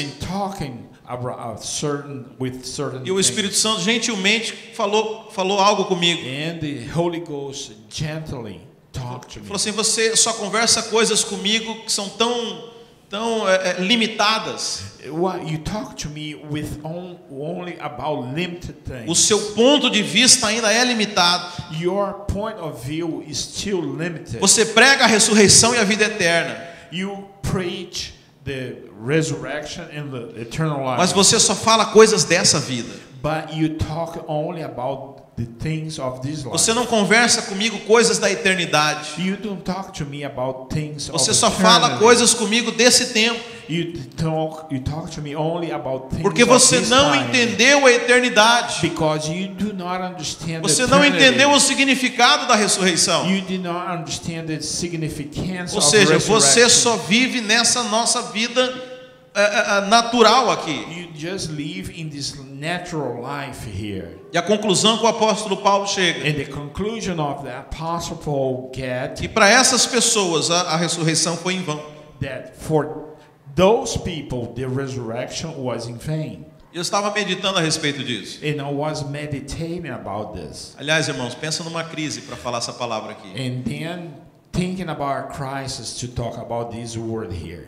[1.07, 3.27] about certain with certain E o things.
[3.29, 6.21] Espírito Santo gentilmente falou, falou algo comigo.
[6.23, 9.47] And the Holy Ghost gently talked to me.
[9.47, 12.72] Falou assim: você só conversa coisas comigo que são tão,
[13.13, 14.85] tão é, limitadas.
[15.07, 20.47] What you talk to me with on, only about limited O seu ponto de vista
[20.47, 21.45] ainda é limitado.
[21.79, 24.39] Your point of view is still limited.
[24.41, 26.57] Você prega a ressurreição e a vida eterna,
[26.91, 30.99] You preach the resurrection and the eternal life.
[30.99, 32.95] mas você só fala coisas dessa vida.
[33.23, 36.51] But you talk only about the things of this life.
[36.51, 39.15] Você não conversa comigo coisas da eternidade.
[39.19, 43.41] You don't talk to me about things Você of só fala coisas comigo desse tempo,
[43.69, 47.25] You talk, you talk to me only about things porque of você this não time.
[47.29, 48.81] entendeu a eternidade.
[48.83, 51.25] Because you do not understand Você the não eternity.
[51.29, 53.31] entendeu o significado da ressurreição.
[53.31, 58.92] You do not understand the significance Ou of seja, você só vive nessa nossa vida
[59.35, 60.71] é, é, natural aqui.
[60.71, 64.19] You just live in this natural life here.
[64.33, 66.29] E a conclusão que o apóstolo Paulo chega.
[66.29, 71.37] And the conclusion of the apostle Paul get E para essas pessoas a, a ressurreição
[71.37, 71.81] foi em vão.
[72.21, 73.17] that for
[73.55, 76.47] those people the resurrection was in vain.
[76.75, 78.41] Eu estava meditando a respeito disso.
[78.43, 80.75] And I was meditating about this.
[80.79, 83.29] Aliás, irmãos, pensa numa crise para falar essa palavra aqui.
[83.29, 84.15] And then
[84.53, 87.67] thinking about a crisis to talk about this word here.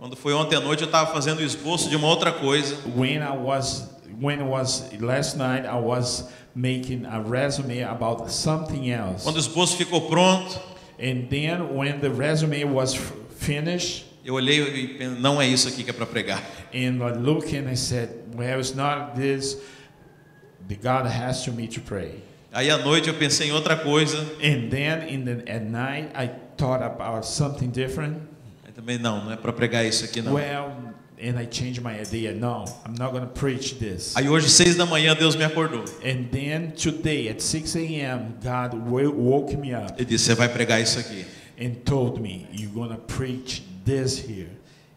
[0.00, 2.74] Quando foi ontem à noite, eu estava fazendo o esboço de uma outra coisa.
[2.96, 3.86] When I was
[4.18, 9.24] when was last night I was making a resume about something else.
[9.24, 10.58] Quando o esboço ficou pronto,
[10.98, 12.98] And then when the resume was
[13.36, 16.42] finished eu olhei e pensei, não é isso aqui que é para pregar.
[16.72, 19.58] and I looked and I said, well it's not this
[20.66, 22.22] the God has to me to pray.
[22.54, 24.16] Aí à noite eu pensei em outra coisa.
[24.42, 28.29] And then in the at night I thought about something different.
[28.80, 30.32] Também não, não é para pregar isso aqui não.
[30.32, 30.72] Well,
[31.22, 32.32] and I changed my idea.
[32.32, 34.16] No, I'm not going to preach this.
[34.16, 35.84] Aí hoje seis da manhã Deus me acordou.
[36.02, 40.48] And then today at 6 a.m., God wo- woke me up Ele disse: você vai
[40.48, 41.26] pregar isso aqui.
[41.60, 44.48] and told me, You're going to preach this here.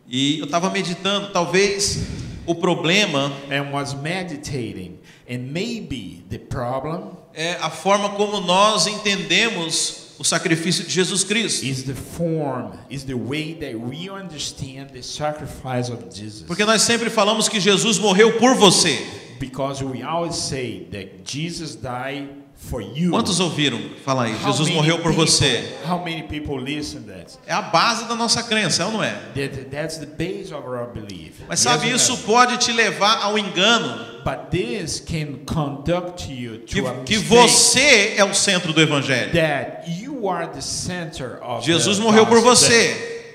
[0.08, 2.00] E eu estava meditando, talvez
[2.46, 5.00] o problema And was meditating.
[5.30, 11.66] And maybe the problem é a forma como nós entendemos o sacrifício de Jesus Cristo.
[11.66, 16.44] is the form, is the way that we understand the sacrifice of Jesus.
[16.44, 18.98] Porque nós sempre falamos que Jesus morreu por você.
[19.40, 23.10] Because we always say that Jesus died for you.
[23.12, 23.78] Quantos ouviram?
[24.06, 25.76] Fala aí, How Jesus morreu por people- você.
[25.86, 27.38] How many people listen that?
[27.46, 29.12] É a base da nossa crença, é ou não é?
[29.36, 29.66] that?
[29.70, 31.42] That's the base of our belief.
[31.50, 36.66] Mas sabe, Yes isso pode te levar ao engano But this can conduct you to
[36.66, 39.32] que, a que você é o centro do evangelho.
[39.34, 43.26] that you are the center of Jesus morreu por você.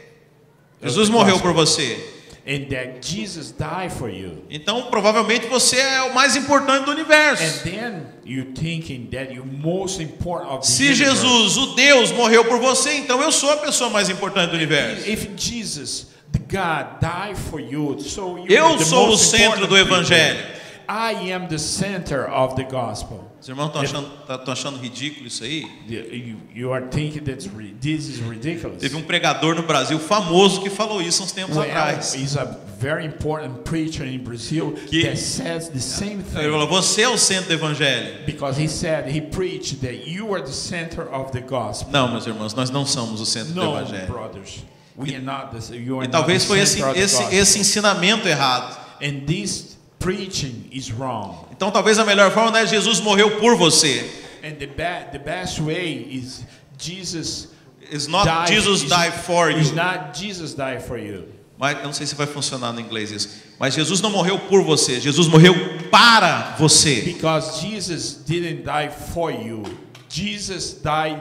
[0.83, 1.99] Jesus morreu por você.
[2.47, 4.43] and that Jesus died for you.
[4.49, 7.63] Então, provavelmente você é o mais importante do And universo.
[7.65, 11.21] then you thinking that you're most important of the Se universe.
[11.21, 15.07] Jesus, o Deus, morreu por você, então eu sou a pessoa mais importante do universo.
[15.07, 20.57] If Jesus, the God, died for you, so you Eu sou o centro do evangelho.
[20.91, 23.31] I am the center of the gospel.
[23.41, 25.67] Os irmãos estão achando, tá- achando ridículo isso aí?
[25.87, 27.47] You, you are thinking that
[27.81, 28.81] this is ridiculous.
[28.81, 32.15] Teve um pregador no Brasil famoso que falou isso uns tempos Well, atrás.
[32.15, 32.45] he's a
[32.81, 36.51] very important preacher in Brazil Que- that says the same Ele thing.
[36.51, 38.25] falou: Você é o centro do evangelho.
[38.25, 41.93] Because he said, he preached that you are the center of the gospel.
[41.93, 44.07] Não, meus irmãos, nós não somos o centro do No, evangelho.
[44.07, 44.65] brothers.
[44.97, 47.39] We are not the, you are E talvez foi esse, center of the esse, gospel.
[47.39, 48.77] esse ensinamento errado.
[49.01, 51.47] And this preaching is wrong.
[51.53, 54.09] Então talvez a melhor forma não é Jesus morreu por você.
[54.45, 56.45] And the, be- the best way is
[56.79, 57.49] Jesus
[57.91, 59.75] It's not died- Jesus is- died for is you.
[59.77, 61.25] not Jesus died for you.
[61.59, 63.29] Mas eu não sei se vai funcionar no inglês isso.
[63.59, 65.55] Mas Jesus não morreu por você, Jesus morreu
[65.91, 67.01] para você.
[67.03, 69.65] Because Jesus didn't die for you.
[70.09, 71.21] Jesus died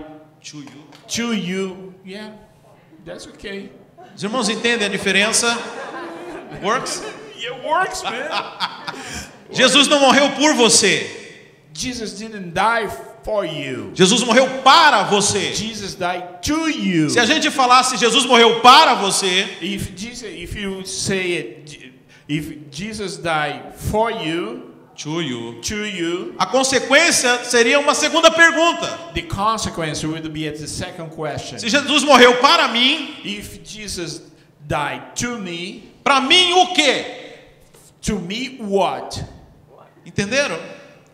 [0.52, 0.88] To you.
[1.08, 1.94] to you.
[2.06, 2.36] Yeah,
[3.06, 3.72] that's okay.
[4.16, 5.58] Os irmãos entendem a diferença?
[6.62, 7.02] Works?
[7.38, 8.30] It works, man.
[9.52, 11.10] Jesus não morreu por você.
[11.74, 12.90] Jesus didn't die
[13.24, 13.92] for you.
[13.94, 15.54] Jesus morreu para você.
[15.54, 17.10] Jesus died to you.
[17.10, 21.94] Se a gente falasse Jesus morreu para você, If Jesus, if you say it,
[22.28, 29.12] if Jesus died for you, to you, to you, a consequência seria uma segunda pergunta.
[29.14, 31.60] the consequence would be at the second question.
[31.60, 34.22] Se Jesus morreu para mim, If Jesus
[34.68, 37.17] died to me, para mim o quê?
[38.02, 39.24] To me what?
[40.06, 40.60] Entenderam?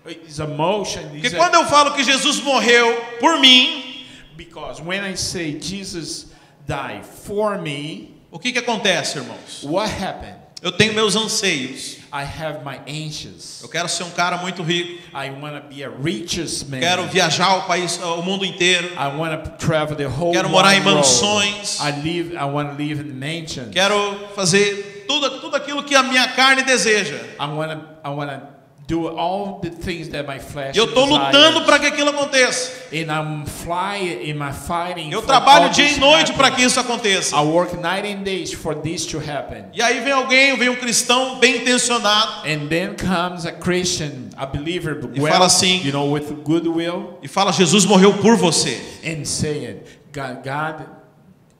[0.06, 1.04] It's emotion.
[1.10, 5.58] Porque It's a- quando eu falo que Jesus morreu por mim, because when I say
[5.60, 6.28] Jesus
[6.68, 9.64] died for me, o que que acontece, irmãos?
[9.64, 10.44] what happened?
[10.62, 11.98] Eu tenho meus anseios.
[12.14, 13.60] I have my anxious.
[13.62, 15.02] Eu quero ser um cara muito rico.
[15.14, 16.80] I want to be a richest man.
[16.80, 18.88] Quero viajar o país, o mundo inteiro.
[18.94, 21.80] I want to travel the whole Quero morar em mansões.
[21.82, 22.34] I live.
[22.38, 23.74] I want to live in mansions.
[23.74, 27.16] Quero fazer tudo, tudo aquilo que a minha carne deseja.
[27.40, 27.80] I want to.
[28.06, 28.54] I want to
[28.86, 30.76] do all the things that my flesh.
[30.76, 32.70] Eu estou lutando para que aquilo aconteça.
[32.92, 34.30] And I'm flying.
[34.32, 35.10] Am I fighting?
[35.12, 37.36] Eu trabalho dia e noite para que isso aconteça.
[37.36, 39.66] I work night and days for this to happen.
[39.74, 44.46] E aí vem alguém, vem um cristão bem intencionado And then comes a Christian, a
[44.46, 48.82] believer, E well, fala assim- you know, with goodwill, e fala: Jesus morreu por você.
[49.06, 49.80] and saying,
[50.14, 50.86] God, God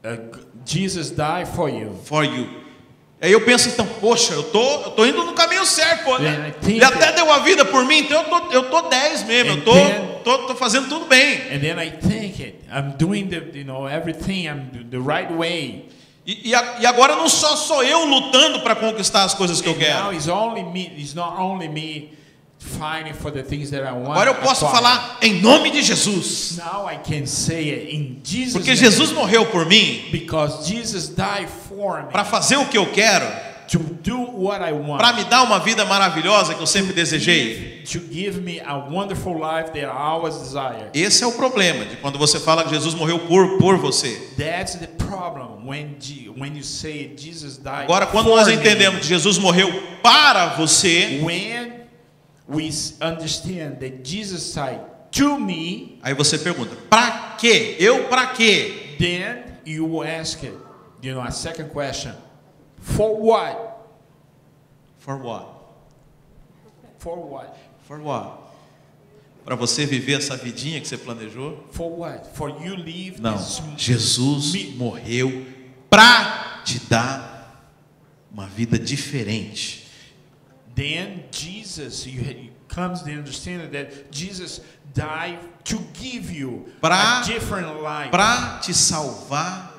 [0.04, 1.98] uh, Jesus died for you.
[2.04, 2.63] For you.
[3.24, 6.16] Aí eu penso então, poxa, eu tô, eu tô indo no caminho certo, pô.
[6.18, 9.52] Think Ele até deu a vida por mim, então eu tô, eu tô 10 mesmo,
[9.52, 11.36] eu tô, then- tô, tô fazendo tudo bem.
[11.50, 15.86] And then I think it, I'm doing the, you know, everything, I'm the- right way.
[16.26, 19.68] E, e a- e agora não só sou eu lutando para conquistar as coisas que
[19.68, 20.12] eu And now quero.
[20.14, 20.92] it's only me.
[20.98, 22.10] It's not only me
[22.64, 24.12] fighting for the things that I want.
[24.12, 26.56] Agora eu posso falar em nome de Jesus.
[26.56, 28.74] Now I can say it in Jesus' Porque.
[28.74, 33.26] Jesus morreu por mim Because Jesus died for me para fazer o que eu quero,
[33.68, 34.98] to do what I want.
[34.98, 37.82] para me dar uma vida maravilhosa que eu sempre desejei.
[37.84, 40.88] to give me a wonderful life that I always desire.
[40.94, 44.08] Esse é o problema de quando você fala que Jesus morreu por, por você.
[44.38, 47.84] That's the problem when Je- when you say Jesus died.
[47.84, 49.70] Agora, quando for nós entendemos que Jesus morreu
[50.02, 51.20] para você,
[52.46, 52.70] we
[53.00, 54.80] understand that Jesus died
[55.12, 57.76] to me, aí você pergunta: para quê?
[57.78, 58.96] Eu para quê?
[58.98, 60.54] then you will ask it.
[61.02, 62.14] You know, a second question:
[62.78, 63.56] For what?
[64.98, 65.46] For what?
[66.98, 67.56] For what?
[67.86, 68.44] For what?
[69.44, 71.66] Para você viver essa vidinha que você planejou?
[71.70, 72.34] For what?
[72.34, 73.36] For you live Não.
[73.36, 75.46] this Jesus morreu
[75.90, 77.70] para te dar
[78.32, 79.83] uma vida diferente.
[80.74, 84.60] Then Jesus, you, comes to understand that Jesus
[84.92, 89.70] died to give you Pra- a different life, Para te salvar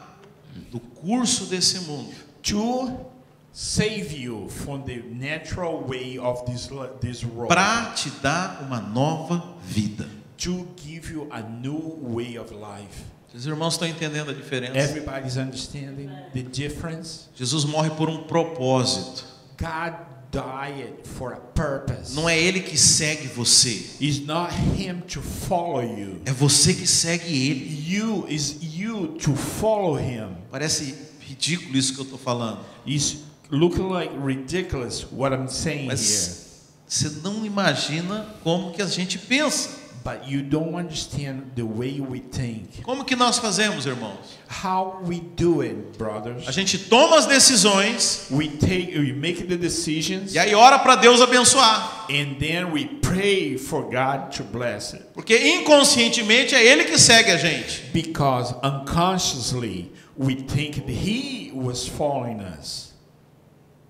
[0.72, 2.14] do curso desse mundo.
[2.44, 3.06] to
[3.52, 6.70] save you from the natural way of this
[7.02, 10.08] this world, Para te dar uma nova vida.
[10.38, 13.04] to give you a new way of life.
[13.34, 14.78] Os irmãos estão entendendo a diferença?
[14.78, 17.28] Everybody's understanding the difference.
[17.36, 19.26] Jesus morre por um propósito.
[19.58, 19.94] God
[20.36, 22.14] died for a purpose.
[22.16, 23.70] Não é ele que segue você,
[24.02, 26.22] It's not him to follow you.
[26.26, 27.84] é você que segue ele.
[27.96, 30.36] You is you to follow him.
[30.52, 33.18] Parece ridículo isso que eu estou falando, It's
[33.50, 35.88] looking like ridiculous what I'm saying here.
[35.88, 36.46] mas
[36.88, 39.85] você não imagina como que a gente pensa.
[40.06, 42.84] But you don't understand the way we think.
[42.84, 44.38] Como que nós fazemos, irmãos?
[44.48, 46.46] How we do it, A brothers.
[46.54, 51.22] gente toma as decisões We take we make the decisions e aí ora para Deus
[51.22, 55.04] abençoar, and then we pray for God to bless it.
[55.16, 57.90] porque inconscientemente é ele que segue a gente.
[57.92, 62.94] Because unconsciously we think that he was following us.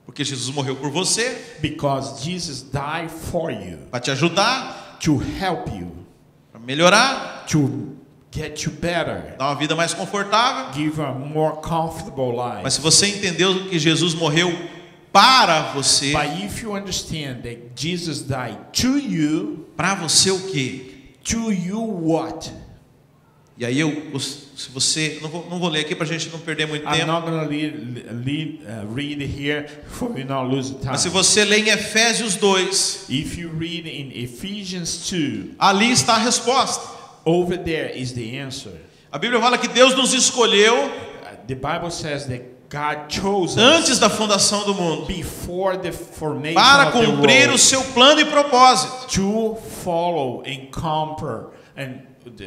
[0.06, 5.68] Porque Jesus morreu por você, Because Jesus died for you para te ajudar, to help
[5.74, 6.05] you,
[6.66, 7.96] melhorar, to
[8.32, 10.74] get you better, dar uma vida mais confortável.
[10.74, 12.64] give a more comfortable life.
[12.64, 14.52] Mas se você entendeu que Jesus morreu
[15.12, 20.92] para você, But if you understand that Jesus died to you, para você o quê?
[21.24, 22.52] to you what?
[23.58, 26.40] E aí eu, se você, não vou, não vou ler aqui para a gente não
[26.40, 27.48] perder muito I'm tempo.
[27.48, 30.88] read, read, uh, read here for you not lose time.
[30.88, 36.16] Mas se você ler em Efésios 2, If you read in Ephesians 2, ali está
[36.16, 36.82] a resposta.
[37.24, 38.74] over there is the answer.
[39.10, 44.00] A Bíblia fala que Deus nos escolheu Uh, The Bible says that God chose antes
[44.00, 48.26] da fundação do mundo before the formation para of the cumprir o seu plano e
[48.26, 49.08] propósito.
[49.14, 51.48] to follow and conquer
[51.78, 52.02] and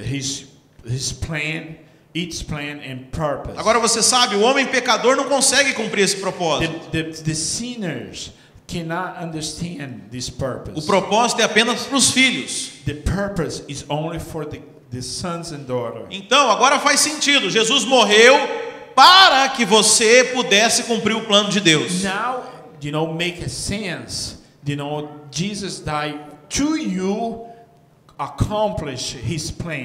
[0.04, 0.46] his
[0.84, 1.76] his plan,
[2.14, 3.58] its plan and purpose.
[3.58, 6.90] Agora você sabe, o homem pecador não consegue cumprir esse propósito.
[6.90, 8.32] the, the, the sinners
[8.66, 10.78] cannot understand this purpose.
[10.78, 12.72] O propósito é apenas para os filhos.
[12.84, 14.60] the purpose is only for the,
[14.90, 16.06] the sons and daughters.
[16.10, 17.50] Então, agora faz sentido.
[17.50, 18.36] Jesus morreu
[18.94, 22.02] para que você pudesse cumprir o plano de Deus.
[22.02, 22.44] Now,
[22.82, 24.38] you know, make a sense.
[24.66, 26.18] You know, Jesus died
[26.50, 27.46] to you.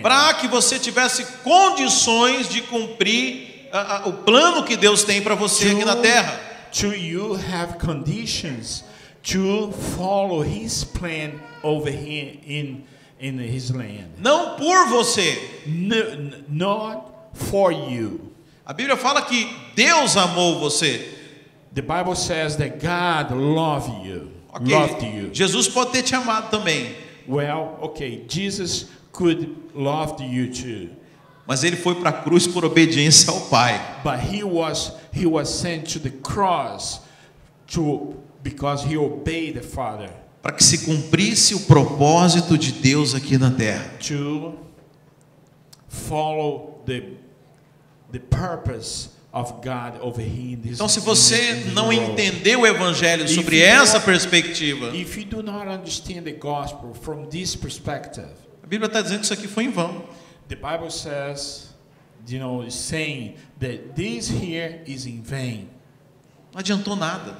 [0.01, 5.35] Para que você tivesse condições de cumprir ah, ah, o plano que Deus tem para
[5.35, 6.53] você aqui na terra.
[6.73, 8.83] to you have conditions
[9.21, 12.83] to follow his plan over here in
[13.19, 14.19] in his land.
[14.19, 15.37] Não por você.
[15.65, 18.33] No, not for you.
[18.65, 21.09] A Bíblia fala que Deus amou você.
[21.73, 24.31] The Bible says that God loved you.
[24.53, 24.73] Ok.
[24.73, 25.33] Loved you.
[25.33, 26.93] Jesus pode ter te amado também.
[27.27, 30.89] Well, okay, Jesus could love you too.
[31.47, 33.79] Mas ele foi para a cruz por obediência ao Pai.
[34.03, 37.01] But he was he was sent to the cross
[37.67, 40.09] to because he obeyed the Father
[40.41, 43.89] Para que se cumprisse o propósito de Deus aqui na terra.
[43.99, 44.53] to
[45.87, 47.03] follow the
[48.11, 52.11] the purpose Então, se você não world.
[52.11, 56.93] entendeu o Evangelho If sobre you essa perspectiva, If you do not understand the gospel
[56.93, 58.29] from this perspective,
[58.63, 60.03] a Bíblia está dizendo que isso aqui foi em vão.
[60.49, 61.69] the Bible says,
[62.27, 65.67] you know, saying that this here is in vain.
[66.53, 67.35] Não adiantou nada.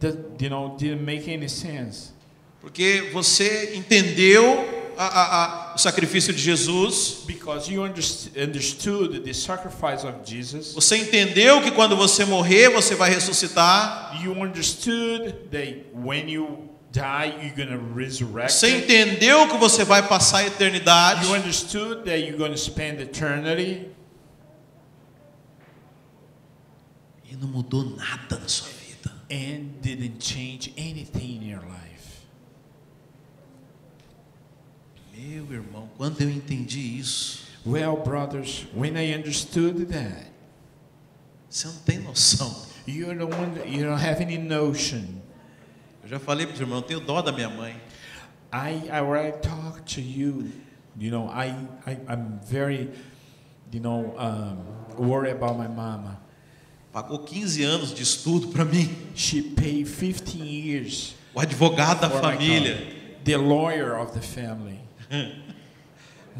[0.00, 2.12] That you know didn't make any sense.
[2.60, 7.24] Porque você entendeu a- a- o sacrifício de Jesus.
[7.26, 10.72] Because you underst- understood the sacrifice of Jesus.
[10.74, 14.20] Você entendeu que quando você morrer, você vai ressuscitar.
[14.22, 18.52] You understood that when you die, you're to resurrect.
[18.52, 21.26] Você entendeu que você vai passar a eternidade.
[21.26, 23.88] You understood that you're to spend eternity.
[27.30, 28.78] E não mudou nada na sua vida.
[29.30, 31.87] and didn't change anything in your life.
[35.18, 40.26] Meu irmão, quando eu entendi isso, Well, brothers, when I understood that,
[41.50, 42.54] você não tem noção.
[42.86, 45.04] you don't you don't have any notion.
[46.04, 47.74] Eu já falei para os irmãos, eu tenho dó da minha mãe.
[48.52, 50.50] I I already talked to you.
[50.96, 51.48] You know, I,
[51.84, 52.88] I I'm very,
[53.72, 56.20] you know, um, worried about my mama.
[56.92, 58.88] Pagou 15 anos de estudo para mim.
[59.14, 62.97] She paid 15 years O advogado da família.
[63.28, 64.78] The lawyer of the family.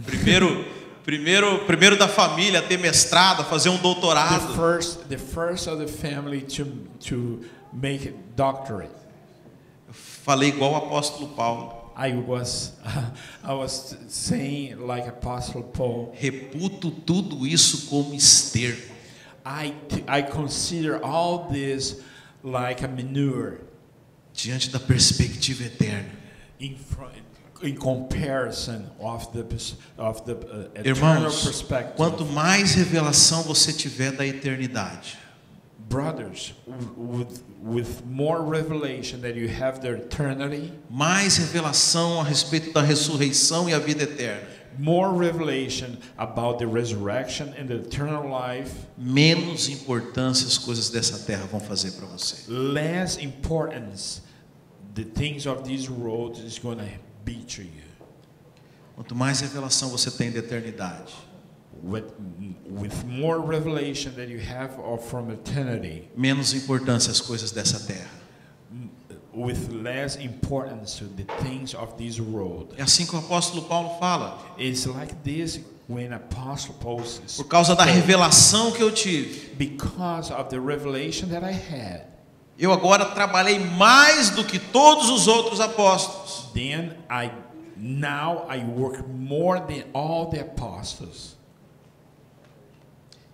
[0.07, 0.65] Primeiro,
[1.05, 4.55] primeiro, primeiro da família a ter mestrado, a fazer um The doutorado.
[4.55, 6.65] first, the first of the family to
[7.01, 8.91] to make a doctorate.
[9.89, 11.93] Eu falei igual o apóstolo Paulo.
[11.97, 12.75] I was,
[13.43, 16.15] I was saying like Apostle Paul.
[16.17, 18.93] Reputo tudo isso como esterco.
[19.45, 19.75] I,
[20.07, 21.97] I consider all this
[22.45, 23.63] like a manure
[24.33, 26.11] diante da perspectiva eterna.
[26.61, 27.13] In, front,
[27.63, 29.45] in comparison of the,
[29.97, 31.97] of the uh, eternal Irmãos, perspective.
[31.97, 35.19] quanto mais revelação você tiver da eternidade,
[35.89, 36.53] Brothers,
[36.97, 43.71] with, with more revelation that you have the eternity, mais revelação a respeito da ressurreição
[43.71, 44.47] e a vida eterna,
[44.79, 51.47] more revelation about the resurrection and the eternal life, menos importância as coisas dessa terra
[51.47, 52.37] vão fazer para você.
[52.53, 54.21] less importance
[54.99, 56.89] the things of this world is going to
[57.25, 57.87] be to you.
[58.97, 61.15] Quanto mais revelação você tem da eternidade,
[61.81, 62.13] with,
[62.67, 68.19] with more revelation that you have of from eternity, menos importância as coisas dessa terra.
[69.33, 72.75] with less importance to the things of this world.
[72.77, 74.37] É assim que o apóstolo Paulo fala.
[74.59, 80.33] It's like this when Apostle Paul says, Por causa da revelação que eu tive, because
[80.33, 82.18] of the revelation that I had,
[82.59, 86.51] eu agora trabalhei mais do que todos os outros apóstolos.
[86.53, 87.31] then I
[87.77, 91.37] now I work more than all the apostles.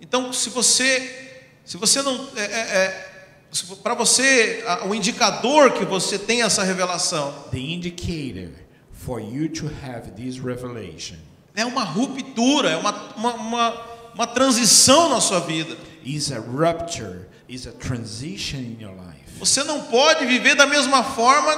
[0.00, 3.14] Então, se você, se você não, é, é,
[3.82, 8.50] para você, o indicador que você tem essa revelação The indicator
[8.92, 11.16] for you to have this revelation
[11.56, 15.76] é uma ruptura, é uma, uma, uma, uma transição na sua vida.
[16.04, 19.38] is a rupture, is a transition in your life.
[19.38, 21.56] Você não pode viver da mesma forma,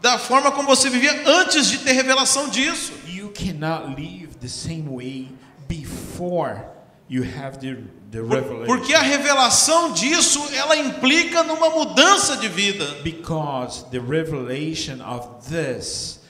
[0.00, 2.92] da forma como você vivia antes de ter revelação disso.
[3.06, 5.28] You cannot live the same way
[5.68, 6.64] before
[7.08, 7.76] you have the,
[8.10, 8.66] the revelation.
[8.66, 12.84] Porque a revelação disso, ela implica numa mudança de vida.
[13.04, 16.20] because the revelation of this,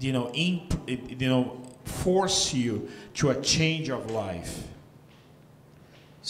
[0.00, 4.69] you know, imp, you know, force you to a change of life.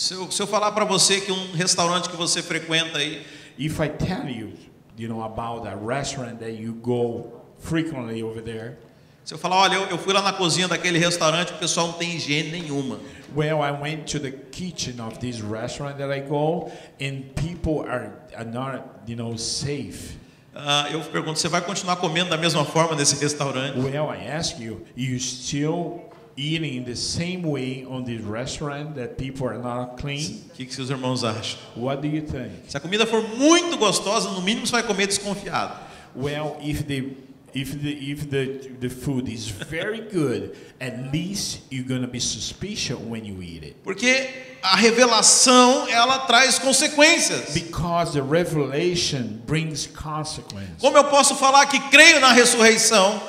[0.00, 3.22] Se eu, se eu falar para você que um restaurante que você frequenta aí,
[3.58, 4.54] If I tell you,
[4.96, 8.78] you know, about a restaurant that you go frequently over there,
[9.22, 11.92] se eu falar, olha, eu, eu fui lá na cozinha daquele restaurante, o pessoal não
[11.92, 12.98] tem higiene nenhuma.
[13.36, 18.14] well, I went to the kitchen of this restaurant that I go, and people are,
[18.34, 20.16] are not, you know, safe.
[20.54, 23.78] Ah, eu pergunto, você vai continuar comendo da mesma forma nesse restaurante?
[23.78, 26.09] Well, I ask you, you still
[26.40, 30.42] eating the same way on this restaurant that people are not clean?
[30.50, 31.58] O que, que seus irmãos acham?
[31.76, 32.52] What do you think?
[32.68, 35.78] Se a comida for muito gostosa, no mínimo você vai comer desconfiado.
[36.14, 37.14] Well, if the
[37.52, 42.98] if the if the the food is very good, at least you're gonna be suspicious
[42.98, 43.76] when you eat it.
[43.84, 44.28] Porque
[44.62, 47.52] a revelação, ela traz consequências.
[47.52, 50.80] Because the revelation brings consequence.
[50.80, 53.20] Como eu posso falar que creio na ressurreição,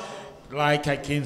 [0.52, 1.24] Like I can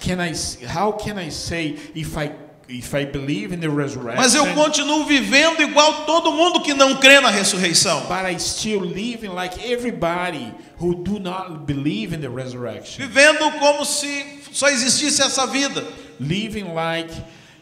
[0.00, 0.34] can I
[0.66, 2.32] how can I say if I
[2.68, 4.16] if I believe in the resurrection?
[4.18, 8.02] mas eu continuo vivendo igual todo mundo que não crê na ressurreição?
[8.02, 13.06] but I still living like everybody who do not believe in the resurrection.
[13.06, 15.82] Vivendo como se só existisse essa vida.
[16.20, 17.10] Living like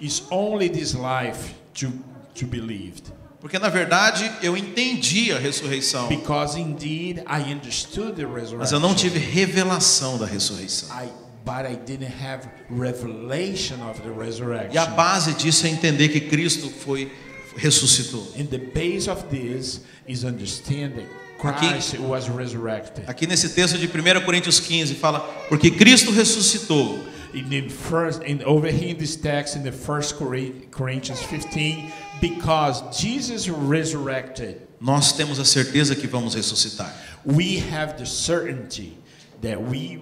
[0.00, 1.92] it's only this life to
[2.34, 3.12] to believed.
[3.44, 8.74] Porque na verdade eu entendi a ressurreição, Because indeed I understood the mas resurrection.
[8.76, 10.88] eu não tive revelação da ressurreição.
[10.88, 11.08] I,
[11.44, 14.72] but I didn't have revelation of the resurrection.
[14.72, 17.12] E a base disso é entender que Cristo foi
[17.54, 18.26] ressuscitou.
[18.38, 21.04] And the base of this is understanding
[21.42, 23.04] Aqui- Christ was resurrected.
[23.06, 25.20] Aqui nesse texto de 1 Coríntios 15 fala:
[25.50, 26.98] "Porque Cristo ressuscitou,
[27.34, 30.34] in the first in over here in this text in the first Cor-
[30.70, 31.92] Corinthians 15
[32.28, 36.90] because Jesus resurrected nós temos a certeza que vamos ressuscitar.
[37.24, 38.96] we have the certainty
[39.42, 40.00] that we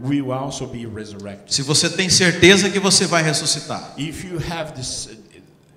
[0.00, 4.74] will also be resurrected Se você tem certeza que você vai ressuscitar, if you have
[4.74, 5.08] this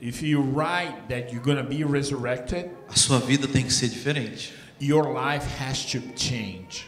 [0.01, 3.89] if you write that you're going to be resurrected a sua vida tem que ser
[3.89, 4.51] diferente.
[4.79, 6.87] your life has to change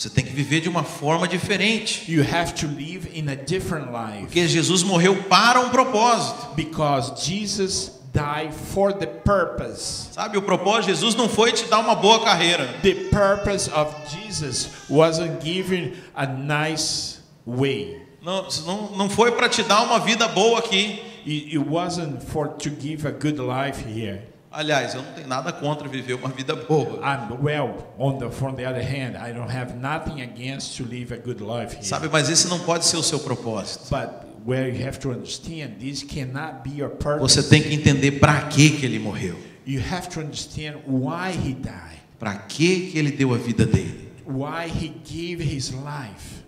[0.00, 2.10] Você tem que viver de uma forma diferente.
[2.10, 6.54] you have to live in a different life Porque Jesus morreu para um propósito.
[6.56, 11.80] because Jesus died for the purpose Sabe, o propósito de Jesus não foi te dar
[11.80, 12.66] uma boa carreira.
[12.82, 18.00] the purpose of Jesus wasn't giving a nice way.
[18.22, 21.02] Não, não, não foi para te dar uma vida boa aqui.
[21.26, 24.22] It, it wasn't for to give a good life here.
[24.50, 27.00] Aliás, eu não tenho nada contra viver uma vida boa.
[27.04, 27.94] I'm well.
[27.98, 31.40] On the from the other hand, I don't have nothing against to live a good
[31.40, 31.84] life here.
[31.84, 33.88] Sabe, mas esse não pode ser o seu propósito.
[33.90, 37.20] But where you have to understand, this cannot be your purpose.
[37.20, 39.36] Você tem que entender para que que ele morreu.
[39.66, 44.10] You have to understand why he died, Para que que ele deu a vida dele
[44.30, 46.44] why he gave his life,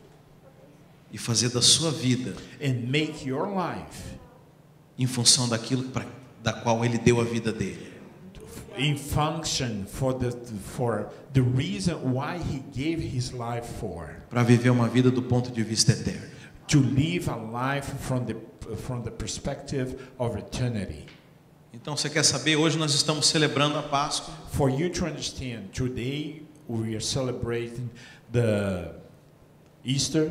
[1.13, 4.17] e fazer da sua vida and make your life
[4.99, 6.07] em função daquilo pra,
[6.43, 7.92] da qual ele deu a vida dele.
[8.79, 10.31] In function for the
[10.77, 15.51] for the reason why he gave his life for Para viver uma vida do ponto
[15.51, 16.27] de vista eterno.
[16.69, 18.37] to live a life from the
[18.77, 21.07] from the perspective of eternity
[21.75, 22.57] Então, você quer saber?
[22.57, 24.33] Hoje nós estamos celebrando a Páscoa.
[24.53, 27.89] for you to understand today we are celebrating
[28.31, 28.93] the
[29.85, 30.31] Easter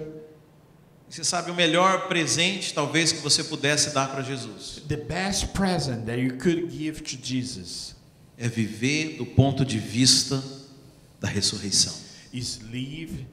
[1.09, 6.05] Você sabe o melhor presente, talvez, que você pudesse dar para Jesus the best present
[6.05, 7.95] that you could give to Jesus
[8.41, 10.43] é viver do ponto de vista
[11.19, 11.93] da ressurreição.
[12.33, 13.25] is live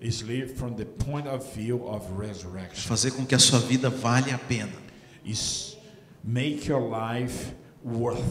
[0.00, 3.58] is live from the point of view of É resurrection fazer com que a sua
[3.60, 4.72] vida valha a pena.
[5.24, 5.76] is
[6.24, 7.52] make your life
[7.84, 8.22] worth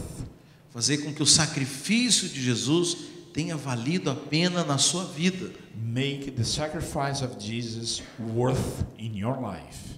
[0.70, 2.96] Fazer com que o sacrifício de Jesus
[3.32, 5.50] tenha valido a pena na sua vida.
[5.74, 8.02] make the sacrifice of Jesus
[8.34, 9.96] worth in your life.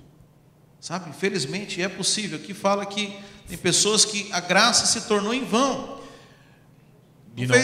[0.81, 2.39] Sabe, infelizmente é possível.
[2.39, 3.13] Aqui fala que
[3.49, 6.00] tem pessoas que a graça se tornou em vão.
[7.37, 7.57] You know,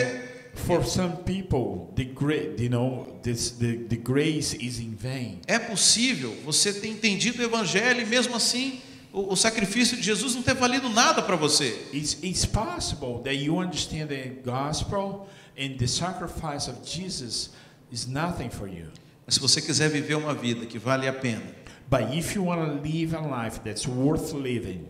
[0.55, 5.41] for some people, the great, you know, this the, the grace is in vain.
[5.47, 8.81] É possível você ter entendido o evangelho e mesmo assim
[9.13, 11.89] o, o sacrifício de Jesus não ter valido nada para você.
[11.93, 17.51] It's, it's possible that you understand the gospel and the sacrifice of Jesus
[17.91, 18.87] is nothing for you.
[19.27, 21.43] Mas se você quiser viver uma vida que vale a pena,
[21.89, 24.89] But if you want to live a life that's worth living,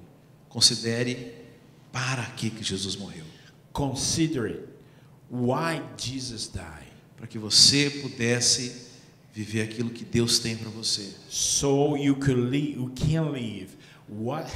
[0.49, 1.35] considere
[1.93, 3.25] para que que Jesus morreu.
[3.77, 4.66] consider it.
[5.31, 6.87] Why Jesus died.
[7.17, 8.87] Para que você pudesse
[9.33, 11.13] viver aquilo que Deus tem para você.
[11.29, 13.77] So you could live, you can live
[14.09, 14.51] what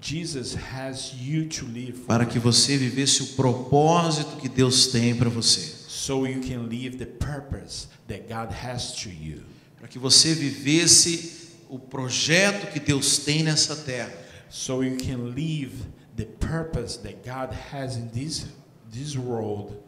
[0.00, 2.06] Jesus has you to live for.
[2.06, 5.60] Para que você vivesse o propósito que Deus tem para você.
[5.88, 9.42] So you can live the purpose that God has to you.
[9.78, 14.12] Para que você vivesse o projeto que Deus tem nessa terra.
[14.50, 15.72] So you can live
[16.16, 18.46] the purpose that God has in this
[18.90, 19.83] this world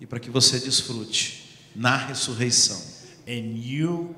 [0.00, 1.44] E para que você desfrute
[1.74, 2.80] na ressurreição
[3.28, 4.14] and you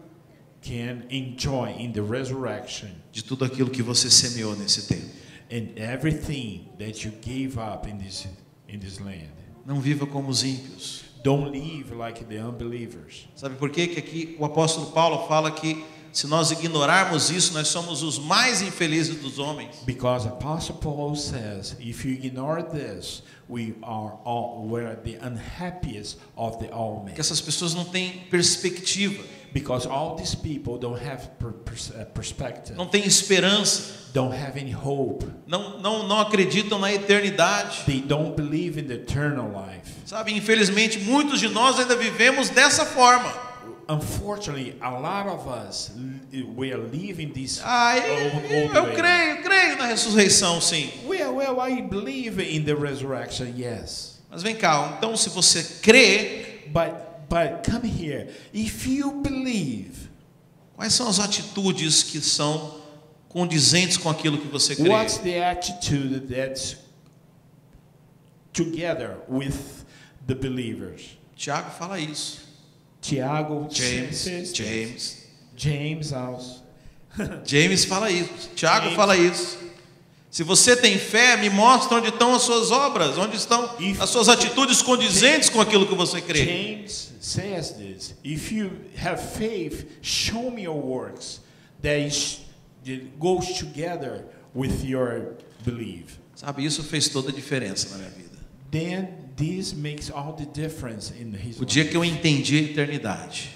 [0.63, 5.19] can enjoy in the resurrection de tudo aquilo que você semeou nesse tempo.
[5.51, 8.27] and everything that you gave up in this
[8.69, 9.33] in this land.
[9.67, 11.05] Não viva como os ímpios.
[11.23, 13.27] Don't live like the unbelievers.
[13.35, 13.87] Sabe por quê?
[13.89, 15.85] Que aqui o apóstolo Paulo fala que
[16.19, 19.77] se nós ignorarmos isso, nós somos os mais infelizes dos homens.
[19.87, 26.59] Because Apostle Paul says, if you ignore this, we are all we're the unhappiest of
[26.59, 27.15] the all men.
[27.15, 32.87] Que essas pessoas não têm perspectiva, Because all these people don't have uh, perspective, não
[32.87, 35.25] têm esperança, don't have any hope.
[35.47, 37.85] não, não, não acreditam na eternidade.
[37.87, 39.93] They don't believe in the eternal life.
[40.05, 43.48] Sabe, infelizmente, muitos de nós ainda vivemos dessa forma.
[43.91, 45.91] Unfortunately, a lot of us
[46.55, 50.91] we are living this Ah, old, eu, old eu creio, creio na ressurreição, sim.
[51.07, 54.21] Well, well, I believe in the resurrection, yes.
[54.31, 58.29] Mas vem cá, então se você crê, But but come here.
[58.53, 60.11] If you believe,
[60.77, 62.79] quais são as atitudes que são
[63.29, 64.89] condizentes com aquilo que você crê?
[64.89, 66.77] what's the attitude that's
[68.53, 69.57] together with
[70.27, 71.17] the believers?
[71.35, 72.48] Tiago fala isso.
[73.09, 74.53] Tiago James, this.
[74.53, 76.63] James, James also.
[77.45, 78.51] James fala isso.
[78.55, 78.97] Tiago James.
[78.97, 79.59] fala isso.
[80.31, 84.29] Se você tem fé, me mostra onde estão as suas obras, onde estão as suas
[84.29, 86.45] atitudes condizentes com aquilo que você crê.
[86.45, 88.15] James says this.
[88.23, 91.41] If you have faith, show me your works.
[91.81, 92.11] that
[93.19, 96.19] goes together with your belief.
[96.35, 98.39] Sabe, isso fez toda a diferença na minha vida.
[98.71, 101.91] Then this makes all the difference in his O dia life.
[101.91, 103.51] que eu entendi a eternidade,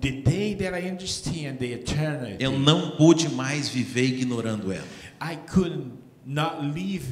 [0.00, 4.84] The day that I understand the eternity, eu não pude mais viver ignorando ela.
[5.20, 5.92] I could
[6.26, 7.04] not live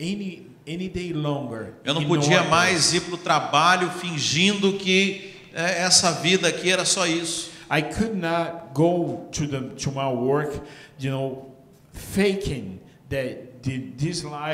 [0.00, 1.74] any any day longer.
[1.84, 6.84] Eu não podia mais ir para o trabalho fingindo que é, essa vida aqui era
[6.84, 7.50] só isso.
[7.68, 10.60] I could not go to the to my work,
[11.00, 11.56] you know,
[11.92, 13.45] faking that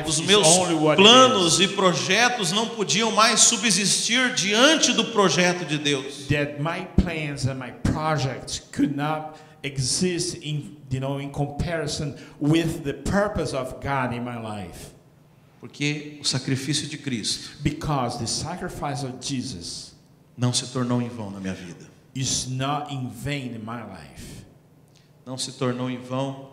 [0.07, 0.47] Os meus
[0.95, 6.27] planos e projetos não podiam mais subsistir diante do projeto de Deus.
[6.27, 12.83] That my plans and my projects could not exist in you know in comparison with
[12.83, 14.91] the purpose of God in my life.
[15.59, 19.93] Porque o sacrifício de Cristo Because the sacrifice of Jesus
[20.37, 21.85] não se tornou em vão na minha vida.
[22.13, 24.43] is not in vain in my life.
[25.25, 26.52] Não se tornou em vão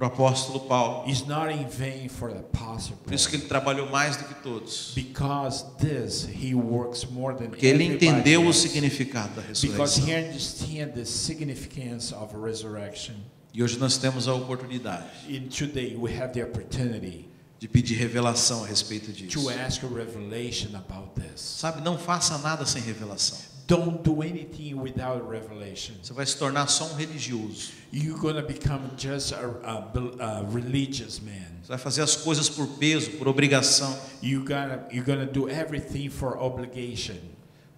[0.00, 1.06] para o apóstolo Paulo.
[1.06, 4.34] It's not in vain for the apostle Por isso que ele trabalhou mais do que
[4.42, 4.92] todos.
[4.94, 10.06] Because this he works more than Porque ele entendeu o significado da ressurreição.
[10.08, 13.14] he understands the significance of resurrection.
[13.52, 17.28] E hoje nós temos a oportunidade And today we have the opportunity
[17.58, 19.38] de pedir revelação a respeito disso.
[19.38, 21.42] to ask a revelation about this.
[21.42, 23.36] Sabe, não faça nada sem revelação.
[23.70, 25.94] Don't do anything without revelation.
[26.02, 27.70] Você vai se tornar só um religioso.
[27.92, 31.60] You're gonna become just a, a a religious man.
[31.62, 33.96] Você vai fazer as coisas por peso, por obrigação.
[34.20, 37.14] You gotta you're gonna do everything for obligation.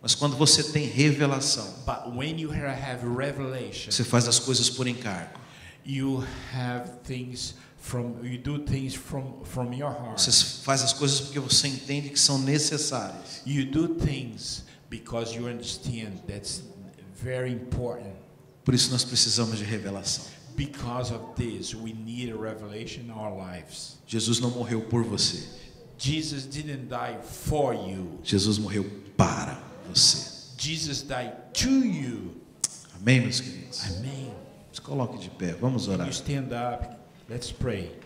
[0.01, 4.70] Mas quando você tem revelação, But when you ha- have revelation, você faz as coisas
[4.70, 5.38] por encargo.
[5.84, 6.24] you
[6.55, 10.18] have things from you do things from from your heart.
[10.20, 10.32] Você
[10.64, 13.43] faz as coisas porque você entende que são necessárias.
[13.45, 16.62] You do things because you understand that's
[17.14, 18.14] very important.
[18.62, 20.26] Por isso nós precisamos de revelação.
[20.55, 23.97] Because of this, we need a revelation in our lives.
[24.07, 25.49] Jesus não morreu por você.
[25.97, 28.18] Jesus didn't die for you.
[28.22, 28.84] Jesus morreu
[29.16, 30.53] para você.
[30.59, 32.36] Jesus died to you.
[33.01, 33.97] Amém, meus queridos?
[33.97, 34.34] Amen.
[34.72, 35.55] Se coloque de pé.
[35.55, 36.07] Vamos orar.
[36.07, 36.99] You stand up.
[37.30, 38.01] Let's pray.